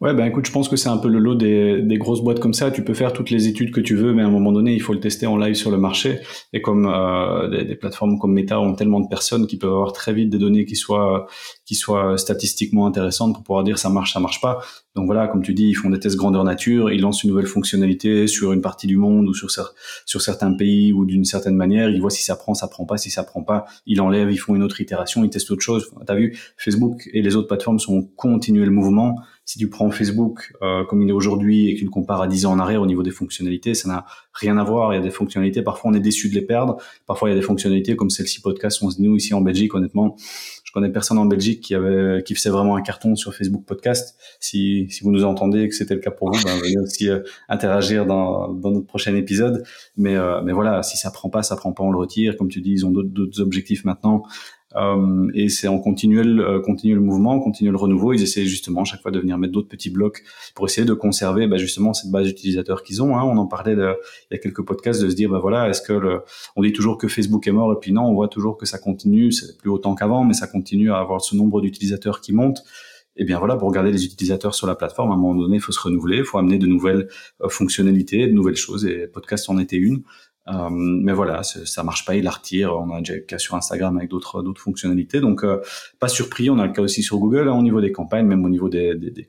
Ouais, 0.00 0.14
ben 0.14 0.24
écoute, 0.24 0.46
je 0.46 0.52
pense 0.52 0.70
que 0.70 0.76
c'est 0.76 0.88
un 0.88 0.96
peu 0.96 1.08
le 1.08 1.18
lot 1.18 1.34
des, 1.34 1.82
des, 1.82 1.98
grosses 1.98 2.22
boîtes 2.22 2.40
comme 2.40 2.54
ça. 2.54 2.70
Tu 2.70 2.82
peux 2.82 2.94
faire 2.94 3.12
toutes 3.12 3.28
les 3.28 3.48
études 3.48 3.70
que 3.70 3.82
tu 3.82 3.94
veux, 3.94 4.14
mais 4.14 4.22
à 4.22 4.26
un 4.26 4.30
moment 4.30 4.50
donné, 4.50 4.72
il 4.72 4.80
faut 4.80 4.94
le 4.94 5.00
tester 5.00 5.26
en 5.26 5.36
live 5.36 5.54
sur 5.54 5.70
le 5.70 5.76
marché. 5.76 6.20
Et 6.54 6.62
comme 6.62 6.86
euh, 6.86 7.48
des, 7.50 7.64
des, 7.64 7.76
plateformes 7.76 8.18
comme 8.18 8.32
Meta 8.32 8.58
ont 8.58 8.74
tellement 8.74 9.00
de 9.00 9.08
personnes 9.08 9.46
qui 9.46 9.58
peuvent 9.58 9.70
avoir 9.70 9.92
très 9.92 10.14
vite 10.14 10.30
des 10.30 10.38
données 10.38 10.64
qui 10.64 10.76
soient 10.76 11.26
qui 11.66 11.74
soient 11.74 12.16
statistiquement 12.16 12.86
intéressantes 12.86 13.34
pour 13.34 13.44
pouvoir 13.44 13.62
dire 13.62 13.78
ça 13.78 13.90
marche, 13.90 14.14
ça 14.14 14.20
marche 14.20 14.40
pas. 14.40 14.60
Donc 14.96 15.04
voilà, 15.06 15.28
comme 15.28 15.42
tu 15.42 15.52
dis, 15.52 15.68
ils 15.68 15.74
font 15.74 15.90
des 15.90 16.00
tests 16.00 16.16
grandeur 16.16 16.44
nature, 16.44 16.90
ils 16.90 17.00
lancent 17.00 17.22
une 17.22 17.30
nouvelle 17.30 17.46
fonctionnalité 17.46 18.26
sur 18.26 18.52
une 18.52 18.62
partie 18.62 18.86
du 18.86 18.96
monde 18.96 19.28
ou 19.28 19.34
sur 19.34 19.50
sur 20.06 20.22
certains 20.22 20.52
pays 20.54 20.94
ou 20.94 21.04
d'une 21.04 21.24
certaine 21.24 21.56
manière. 21.56 21.90
Ils 21.90 22.00
voient 22.00 22.10
si 22.10 22.24
ça 22.24 22.36
prend, 22.36 22.54
ça 22.54 22.68
prend 22.68 22.86
pas. 22.86 22.96
Si 22.96 23.10
ça 23.10 23.22
prend 23.22 23.42
pas, 23.42 23.66
ils 23.84 24.00
enlèvent, 24.00 24.32
ils 24.32 24.38
font 24.38 24.56
une 24.56 24.62
autre 24.62 24.80
itération, 24.80 25.22
ils 25.24 25.30
testent 25.30 25.50
autre 25.50 25.62
chose. 25.62 25.90
T'as 26.06 26.14
vu, 26.14 26.38
Facebook 26.56 27.08
et 27.12 27.20
les 27.20 27.36
autres 27.36 27.48
plateformes 27.48 27.78
sont 27.78 28.02
continué 28.16 28.64
le 28.64 28.70
mouvement 28.70 29.16
si 29.50 29.58
tu 29.58 29.68
prends 29.68 29.90
Facebook 29.90 30.52
euh, 30.62 30.84
comme 30.84 31.02
il 31.02 31.08
est 31.08 31.12
aujourd'hui 31.12 31.66
et 31.66 31.74
que 31.74 31.80
tu 31.80 31.84
le 31.84 31.90
compares 31.90 32.22
à 32.22 32.28
10 32.28 32.46
ans 32.46 32.52
en 32.52 32.60
arrière 32.60 32.80
au 32.80 32.86
niveau 32.86 33.02
des 33.02 33.10
fonctionnalités, 33.10 33.74
ça 33.74 33.88
n'a 33.88 34.06
rien 34.32 34.56
à 34.58 34.62
voir. 34.62 34.92
Il 34.92 34.96
y 34.96 34.98
a 35.00 35.02
des 35.02 35.10
fonctionnalités, 35.10 35.60
parfois 35.62 35.90
on 35.90 35.94
est 35.94 36.00
déçu 36.00 36.28
de 36.28 36.36
les 36.36 36.42
perdre. 36.42 36.76
Parfois 37.04 37.28
il 37.28 37.32
y 37.32 37.34
a 37.36 37.40
des 37.40 37.44
fonctionnalités 37.44 37.96
comme 37.96 38.10
celle-ci 38.10 38.42
podcast. 38.42 38.78
On 38.80 38.90
se 38.90 38.98
dit 38.98 39.02
nous 39.02 39.16
ici 39.16 39.34
en 39.34 39.40
Belgique, 39.40 39.74
honnêtement, 39.74 40.14
je 40.62 40.70
connais 40.70 40.88
personne 40.88 41.18
en 41.18 41.26
Belgique 41.26 41.62
qui 41.62 41.74
avait 41.74 42.22
qui 42.22 42.36
faisait 42.36 42.50
vraiment 42.50 42.76
un 42.76 42.80
carton 42.80 43.16
sur 43.16 43.34
Facebook 43.34 43.64
Podcast. 43.64 44.16
Si, 44.38 44.86
si 44.88 45.02
vous 45.02 45.10
nous 45.10 45.24
entendez 45.24 45.62
et 45.62 45.68
que 45.68 45.74
c'était 45.74 45.94
le 45.94 46.00
cas 46.00 46.12
pour 46.12 46.30
vous, 46.30 46.40
ben, 46.44 46.56
venez 46.62 46.78
aussi 46.78 47.08
euh, 47.08 47.18
interagir 47.48 48.06
dans, 48.06 48.52
dans 48.52 48.70
notre 48.70 48.86
prochain 48.86 49.16
épisode. 49.16 49.64
Mais 49.96 50.14
euh, 50.14 50.42
mais 50.42 50.52
voilà, 50.52 50.84
si 50.84 50.96
ça 50.96 51.10
prend 51.10 51.28
pas, 51.28 51.42
ça 51.42 51.56
prend 51.56 51.72
pas, 51.72 51.82
on 51.82 51.90
le 51.90 51.98
retire. 51.98 52.36
Comme 52.36 52.50
tu 52.50 52.60
dis, 52.60 52.70
ils 52.70 52.86
ont 52.86 52.92
d'autres 52.92 53.40
objectifs 53.40 53.84
maintenant. 53.84 54.22
Euh, 54.76 55.28
et 55.34 55.48
c'est 55.48 55.68
en 55.68 55.78
continuel, 55.78 56.40
euh, 56.40 56.60
continuel 56.60 57.00
mouvement, 57.00 57.40
continuel 57.40 57.76
renouveau. 57.76 58.12
Ils 58.12 58.22
essaient 58.22 58.46
justement 58.46 58.84
chaque 58.84 59.02
fois 59.02 59.10
de 59.10 59.18
venir 59.18 59.36
mettre 59.36 59.52
d'autres 59.52 59.68
petits 59.68 59.90
blocs 59.90 60.22
pour 60.54 60.66
essayer 60.66 60.86
de 60.86 60.94
conserver 60.94 61.46
bah, 61.46 61.56
justement 61.56 61.92
cette 61.92 62.10
base 62.10 62.26
d'utilisateurs 62.26 62.82
qu'ils 62.82 63.02
ont. 63.02 63.16
Hein. 63.16 63.22
On 63.24 63.36
en 63.36 63.46
parlait 63.46 63.74
de, 63.74 63.94
il 64.30 64.34
y 64.34 64.36
a 64.36 64.38
quelques 64.38 64.62
podcasts 64.62 65.02
de 65.02 65.10
se 65.10 65.14
dire 65.14 65.30
bah 65.30 65.40
voilà, 65.40 65.68
est-ce 65.68 65.82
que 65.82 65.92
le, 65.92 66.22
on 66.56 66.62
dit 66.62 66.72
toujours 66.72 66.98
que 66.98 67.08
Facebook 67.08 67.46
est 67.46 67.52
mort 67.52 67.72
et 67.72 67.76
puis 67.80 67.92
non, 67.92 68.02
on 68.02 68.14
voit 68.14 68.28
toujours 68.28 68.56
que 68.56 68.66
ça 68.66 68.78
continue, 68.78 69.32
c'est 69.32 69.58
plus 69.58 69.70
autant 69.70 69.94
qu'avant, 69.94 70.24
mais 70.24 70.34
ça 70.34 70.46
continue 70.46 70.92
à 70.92 70.98
avoir 70.98 71.20
ce 71.20 71.34
nombre 71.34 71.60
d'utilisateurs 71.60 72.20
qui 72.20 72.32
monte. 72.32 72.62
Et 73.16 73.24
bien 73.24 73.38
voilà, 73.38 73.56
pour 73.56 73.70
garder 73.72 73.90
les 73.90 74.04
utilisateurs 74.04 74.54
sur 74.54 74.68
la 74.68 74.76
plateforme, 74.76 75.10
à 75.10 75.14
un 75.14 75.16
moment 75.16 75.34
donné, 75.34 75.56
il 75.56 75.60
faut 75.60 75.72
se 75.72 75.80
renouveler, 75.80 76.18
il 76.18 76.24
faut 76.24 76.38
amener 76.38 76.58
de 76.58 76.66
nouvelles 76.66 77.08
fonctionnalités, 77.48 78.26
de 78.28 78.32
nouvelles 78.32 78.56
choses. 78.56 78.86
Et 78.86 79.08
podcast 79.08 79.50
en 79.50 79.58
était 79.58 79.76
une. 79.76 80.04
Euh, 80.48 80.68
mais 80.70 81.12
voilà, 81.12 81.42
ça 81.42 81.82
marche 81.82 82.04
pas, 82.04 82.16
il 82.16 82.24
la 82.24 82.30
retire. 82.30 82.74
On 82.76 82.90
a 82.94 82.98
déjà 82.98 83.14
le 83.14 83.20
cas 83.20 83.38
sur 83.38 83.54
Instagram 83.54 83.96
avec 83.96 84.10
d'autres 84.10 84.42
d'autres 84.42 84.60
fonctionnalités. 84.60 85.20
Donc 85.20 85.44
euh, 85.44 85.60
pas 85.98 86.08
surpris, 86.08 86.50
on 86.50 86.58
a 86.58 86.66
le 86.66 86.72
cas 86.72 86.82
aussi 86.82 87.02
sur 87.02 87.18
Google 87.18 87.48
hein, 87.48 87.54
au 87.54 87.62
niveau 87.62 87.80
des 87.80 87.92
campagnes, 87.92 88.26
même 88.26 88.44
au 88.44 88.48
niveau 88.48 88.68
des 88.68 88.94
des, 88.94 89.10
des, 89.10 89.26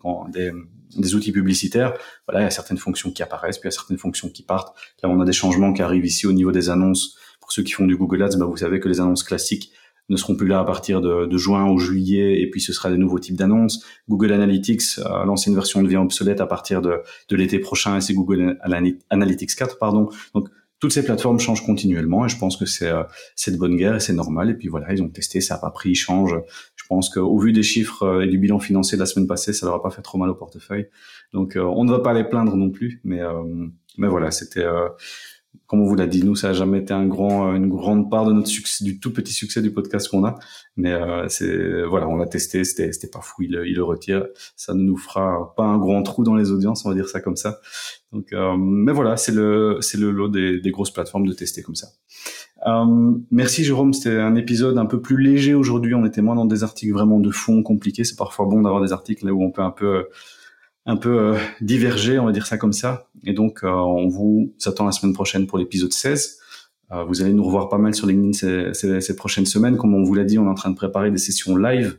des, 0.97 1.15
outils 1.15 1.31
publicitaires. 1.31 1.93
Voilà, 2.27 2.41
il 2.41 2.43
y 2.43 2.47
a 2.47 2.51
certaines 2.51 2.77
fonctions 2.77 3.11
qui 3.11 3.23
apparaissent, 3.23 3.57
puis 3.57 3.67
il 3.67 3.71
y 3.71 3.73
a 3.73 3.77
certaines 3.77 3.97
fonctions 3.97 4.29
qui 4.29 4.43
partent. 4.43 4.75
Là, 5.03 5.09
on 5.09 5.19
a 5.19 5.25
des 5.25 5.33
changements 5.33 5.73
qui 5.73 5.81
arrivent 5.81 6.05
ici 6.05 6.27
au 6.27 6.33
niveau 6.33 6.51
des 6.51 6.69
annonces. 6.69 7.17
Pour 7.39 7.51
ceux 7.51 7.63
qui 7.63 7.73
font 7.73 7.85
du 7.85 7.97
Google 7.97 8.23
Ads, 8.23 8.37
bah, 8.37 8.45
vous 8.45 8.57
savez 8.57 8.79
que 8.79 8.87
les 8.87 9.01
annonces 9.01 9.23
classiques 9.23 9.73
ne 10.09 10.17
seront 10.17 10.35
plus 10.35 10.47
là 10.47 10.59
à 10.59 10.63
partir 10.63 11.01
de, 11.01 11.25
de, 11.25 11.37
juin 11.37 11.69
ou 11.69 11.77
juillet, 11.77 12.41
et 12.41 12.49
puis 12.49 12.59
ce 12.59 12.73
sera 12.73 12.89
des 12.89 12.97
nouveaux 12.97 13.19
types 13.19 13.37
d'annonces. 13.37 13.83
Google 14.09 14.33
Analytics, 14.33 14.99
euh, 14.99 15.25
l'ancienne 15.25 15.55
version 15.55 15.81
devient 15.81 15.97
obsolète 15.97 16.41
à 16.41 16.47
partir 16.47 16.81
de, 16.81 17.01
de 17.29 17.35
l'été 17.35 17.59
prochain, 17.59 17.97
et 17.97 18.01
c'est 18.01 18.13
Google 18.13 18.57
Analytics 19.09 19.55
4, 19.55 19.77
pardon. 19.77 20.09
Donc 20.33 20.49
toutes 20.81 20.91
ces 20.91 21.05
plateformes 21.05 21.39
changent 21.39 21.63
continuellement 21.63 22.25
et 22.25 22.29
je 22.29 22.37
pense 22.37 22.57
que 22.57 22.65
c'est 22.65 22.89
euh, 22.89 23.03
c'est 23.35 23.51
de 23.51 23.57
bonne 23.57 23.77
guerre 23.77 23.95
et 23.95 23.99
c'est 23.99 24.13
normal. 24.13 24.49
Et 24.49 24.55
puis 24.55 24.67
voilà, 24.67 24.91
ils 24.91 25.01
ont 25.01 25.09
testé, 25.09 25.39
ça 25.39 25.55
a 25.55 25.57
pas 25.59 25.69
pris, 25.69 25.91
ils 25.91 25.95
changent. 25.95 26.35
Je 26.75 26.83
pense 26.89 27.09
qu'au 27.09 27.37
vu 27.37 27.53
des 27.53 27.63
chiffres 27.63 28.03
euh, 28.03 28.21
et 28.21 28.27
du 28.27 28.39
bilan 28.39 28.59
financier 28.59 28.97
de 28.97 29.01
la 29.01 29.05
semaine 29.05 29.27
passée, 29.27 29.53
ça 29.53 29.67
leur 29.67 29.75
a 29.75 29.83
pas 29.83 29.91
fait 29.91 30.01
trop 30.01 30.17
mal 30.17 30.29
au 30.29 30.35
portefeuille. 30.35 30.87
Donc 31.33 31.55
euh, 31.55 31.61
on 31.61 31.85
ne 31.85 31.91
va 31.91 31.99
pas 31.99 32.13
les 32.13 32.23
plaindre 32.23 32.55
non 32.55 32.71
plus, 32.71 32.99
mais 33.03 33.21
mais 33.97 34.07
voilà, 34.07 34.31
c'était 34.31 34.65
comme 35.71 35.79
on 35.79 35.85
vous 35.85 35.95
l'a 35.95 36.05
dit, 36.05 36.23
nous, 36.25 36.35
ça 36.35 36.49
a 36.49 36.53
jamais 36.53 36.79
été 36.79 36.93
un 36.93 37.05
grand, 37.05 37.55
une 37.55 37.69
grande 37.69 38.11
part 38.11 38.25
de 38.25 38.33
notre 38.33 38.49
succès, 38.49 38.83
du 38.83 38.99
tout 38.99 39.13
petit 39.13 39.31
succès 39.31 39.61
du 39.61 39.71
podcast 39.71 40.09
qu'on 40.09 40.25
a. 40.25 40.37
Mais 40.75 40.91
euh, 40.91 41.29
c'est 41.29 41.83
voilà, 41.83 42.09
on 42.09 42.17
l'a 42.17 42.25
testé, 42.25 42.65
c'était 42.65 42.91
c'était 42.91 43.07
pas 43.07 43.21
fou, 43.21 43.43
il, 43.43 43.57
il, 43.65 43.75
le 43.75 43.83
retire. 43.83 44.25
Ça 44.57 44.73
ne 44.73 44.81
nous 44.81 44.97
fera 44.97 45.53
pas 45.55 45.63
un 45.63 45.77
grand 45.77 46.03
trou 46.03 46.25
dans 46.25 46.35
les 46.35 46.51
audiences, 46.51 46.85
on 46.85 46.89
va 46.89 46.95
dire 46.95 47.07
ça 47.07 47.21
comme 47.21 47.37
ça. 47.37 47.59
Donc, 48.11 48.33
euh, 48.33 48.57
mais 48.57 48.91
voilà, 48.91 49.15
c'est 49.15 49.31
le 49.31 49.77
c'est 49.79 49.97
le 49.97 50.11
lot 50.11 50.27
des, 50.27 50.59
des, 50.59 50.71
grosses 50.71 50.91
plateformes 50.91 51.25
de 51.25 51.31
tester 51.31 51.61
comme 51.61 51.75
ça. 51.75 51.87
Euh, 52.67 53.13
merci 53.31 53.63
Jérôme, 53.63 53.93
c'était 53.93 54.17
un 54.17 54.35
épisode 54.35 54.77
un 54.77 54.85
peu 54.85 54.99
plus 54.99 55.21
léger 55.21 55.53
aujourd'hui. 55.53 55.95
On 55.95 56.05
était 56.05 56.21
moins 56.21 56.35
dans 56.35 56.45
des 56.45 56.63
articles 56.63 56.91
vraiment 56.91 57.21
de 57.21 57.31
fond 57.31 57.63
compliqués. 57.63 58.03
C'est 58.03 58.17
parfois 58.17 58.45
bon 58.45 58.61
d'avoir 58.61 58.81
des 58.81 58.91
articles 58.91 59.25
là 59.25 59.31
où 59.31 59.41
on 59.41 59.51
peut 59.51 59.61
un 59.61 59.71
peu 59.71 60.07
un 60.85 60.97
peu 60.97 61.19
euh, 61.19 61.37
divergé, 61.61 62.19
on 62.19 62.25
va 62.25 62.31
dire 62.31 62.47
ça 62.47 62.57
comme 62.57 62.73
ça. 62.73 63.07
Et 63.23 63.33
donc, 63.33 63.63
euh, 63.63 63.69
on 63.69 64.07
vous 64.07 64.53
attend 64.65 64.85
la 64.85 64.91
semaine 64.91 65.13
prochaine 65.13 65.47
pour 65.47 65.57
l'épisode 65.57 65.93
16. 65.93 66.39
Euh, 66.91 67.03
vous 67.03 67.21
allez 67.21 67.33
nous 67.33 67.43
revoir 67.43 67.69
pas 67.69 67.77
mal 67.77 67.93
sur 67.93 68.07
LinkedIn 68.07 68.33
ces, 68.33 68.73
ces, 68.73 69.01
ces, 69.01 69.15
prochaines 69.15 69.45
semaines. 69.45 69.77
Comme 69.77 69.93
on 69.93 70.03
vous 70.03 70.13
l'a 70.13 70.23
dit, 70.23 70.37
on 70.39 70.45
est 70.45 70.49
en 70.49 70.55
train 70.55 70.71
de 70.71 70.75
préparer 70.75 71.11
des 71.11 71.17
sessions 71.17 71.55
live 71.55 71.97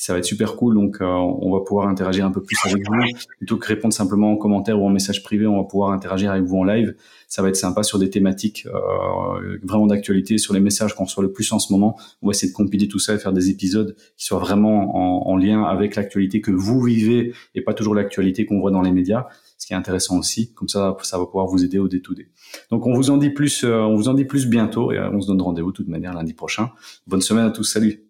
ça 0.00 0.14
va 0.14 0.18
être 0.18 0.24
super 0.24 0.56
cool. 0.56 0.74
Donc, 0.74 1.02
euh, 1.02 1.04
on 1.04 1.52
va 1.52 1.60
pouvoir 1.60 1.86
interagir 1.86 2.24
un 2.24 2.30
peu 2.30 2.42
plus 2.42 2.56
avec 2.64 2.82
vous 2.88 2.94
plutôt 3.36 3.58
que 3.58 3.66
répondre 3.66 3.92
simplement 3.92 4.32
en 4.32 4.36
commentaire 4.36 4.80
ou 4.80 4.86
en 4.86 4.88
message 4.88 5.22
privé. 5.22 5.46
On 5.46 5.58
va 5.58 5.64
pouvoir 5.64 5.92
interagir 5.92 6.30
avec 6.30 6.44
vous 6.44 6.56
en 6.56 6.64
live. 6.64 6.94
Ça 7.28 7.42
va 7.42 7.50
être 7.50 7.56
sympa 7.56 7.82
sur 7.82 7.98
des 7.98 8.08
thématiques 8.08 8.66
euh, 8.66 9.58
vraiment 9.62 9.86
d'actualité, 9.86 10.38
sur 10.38 10.54
les 10.54 10.60
messages 10.60 10.94
qu'on 10.94 11.04
reçoit 11.04 11.22
le 11.22 11.32
plus 11.32 11.52
en 11.52 11.58
ce 11.58 11.70
moment. 11.70 11.98
On 12.22 12.28
va 12.28 12.30
essayer 12.30 12.50
de 12.50 12.56
compiler 12.56 12.88
tout 12.88 12.98
ça 12.98 13.14
et 13.14 13.18
faire 13.18 13.34
des 13.34 13.50
épisodes 13.50 13.94
qui 14.16 14.24
soient 14.24 14.38
vraiment 14.38 14.96
en, 14.96 15.30
en 15.30 15.36
lien 15.36 15.64
avec 15.64 15.96
l'actualité 15.96 16.40
que 16.40 16.50
vous 16.50 16.80
vivez 16.80 17.34
et 17.54 17.60
pas 17.60 17.74
toujours 17.74 17.94
l'actualité 17.94 18.46
qu'on 18.46 18.58
voit 18.58 18.70
dans 18.70 18.82
les 18.82 18.92
médias. 18.92 19.26
Ce 19.58 19.66
qui 19.66 19.74
est 19.74 19.76
intéressant 19.76 20.18
aussi, 20.18 20.54
comme 20.54 20.68
ça, 20.68 20.96
ça 21.02 21.18
va 21.18 21.26
pouvoir 21.26 21.46
vous 21.46 21.62
aider 21.62 21.78
au 21.78 21.88
day 21.88 22.00
to 22.00 22.14
day. 22.14 22.28
Donc, 22.70 22.86
on 22.86 22.94
vous 22.94 23.10
en 23.10 23.18
dit 23.18 23.28
plus, 23.28 23.64
euh, 23.64 23.80
on 23.80 23.96
vous 23.96 24.08
en 24.08 24.14
dit 24.14 24.24
plus 24.24 24.46
bientôt 24.46 24.92
et 24.92 24.98
on 24.98 25.20
se 25.20 25.26
donne 25.26 25.42
rendez-vous 25.42 25.72
de 25.72 25.76
toute 25.76 25.88
manière 25.88 26.14
lundi 26.14 26.32
prochain. 26.32 26.70
Bonne 27.06 27.20
semaine 27.20 27.44
à 27.44 27.50
tous. 27.50 27.64
Salut. 27.64 28.06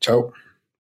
Ciao. 0.00 0.30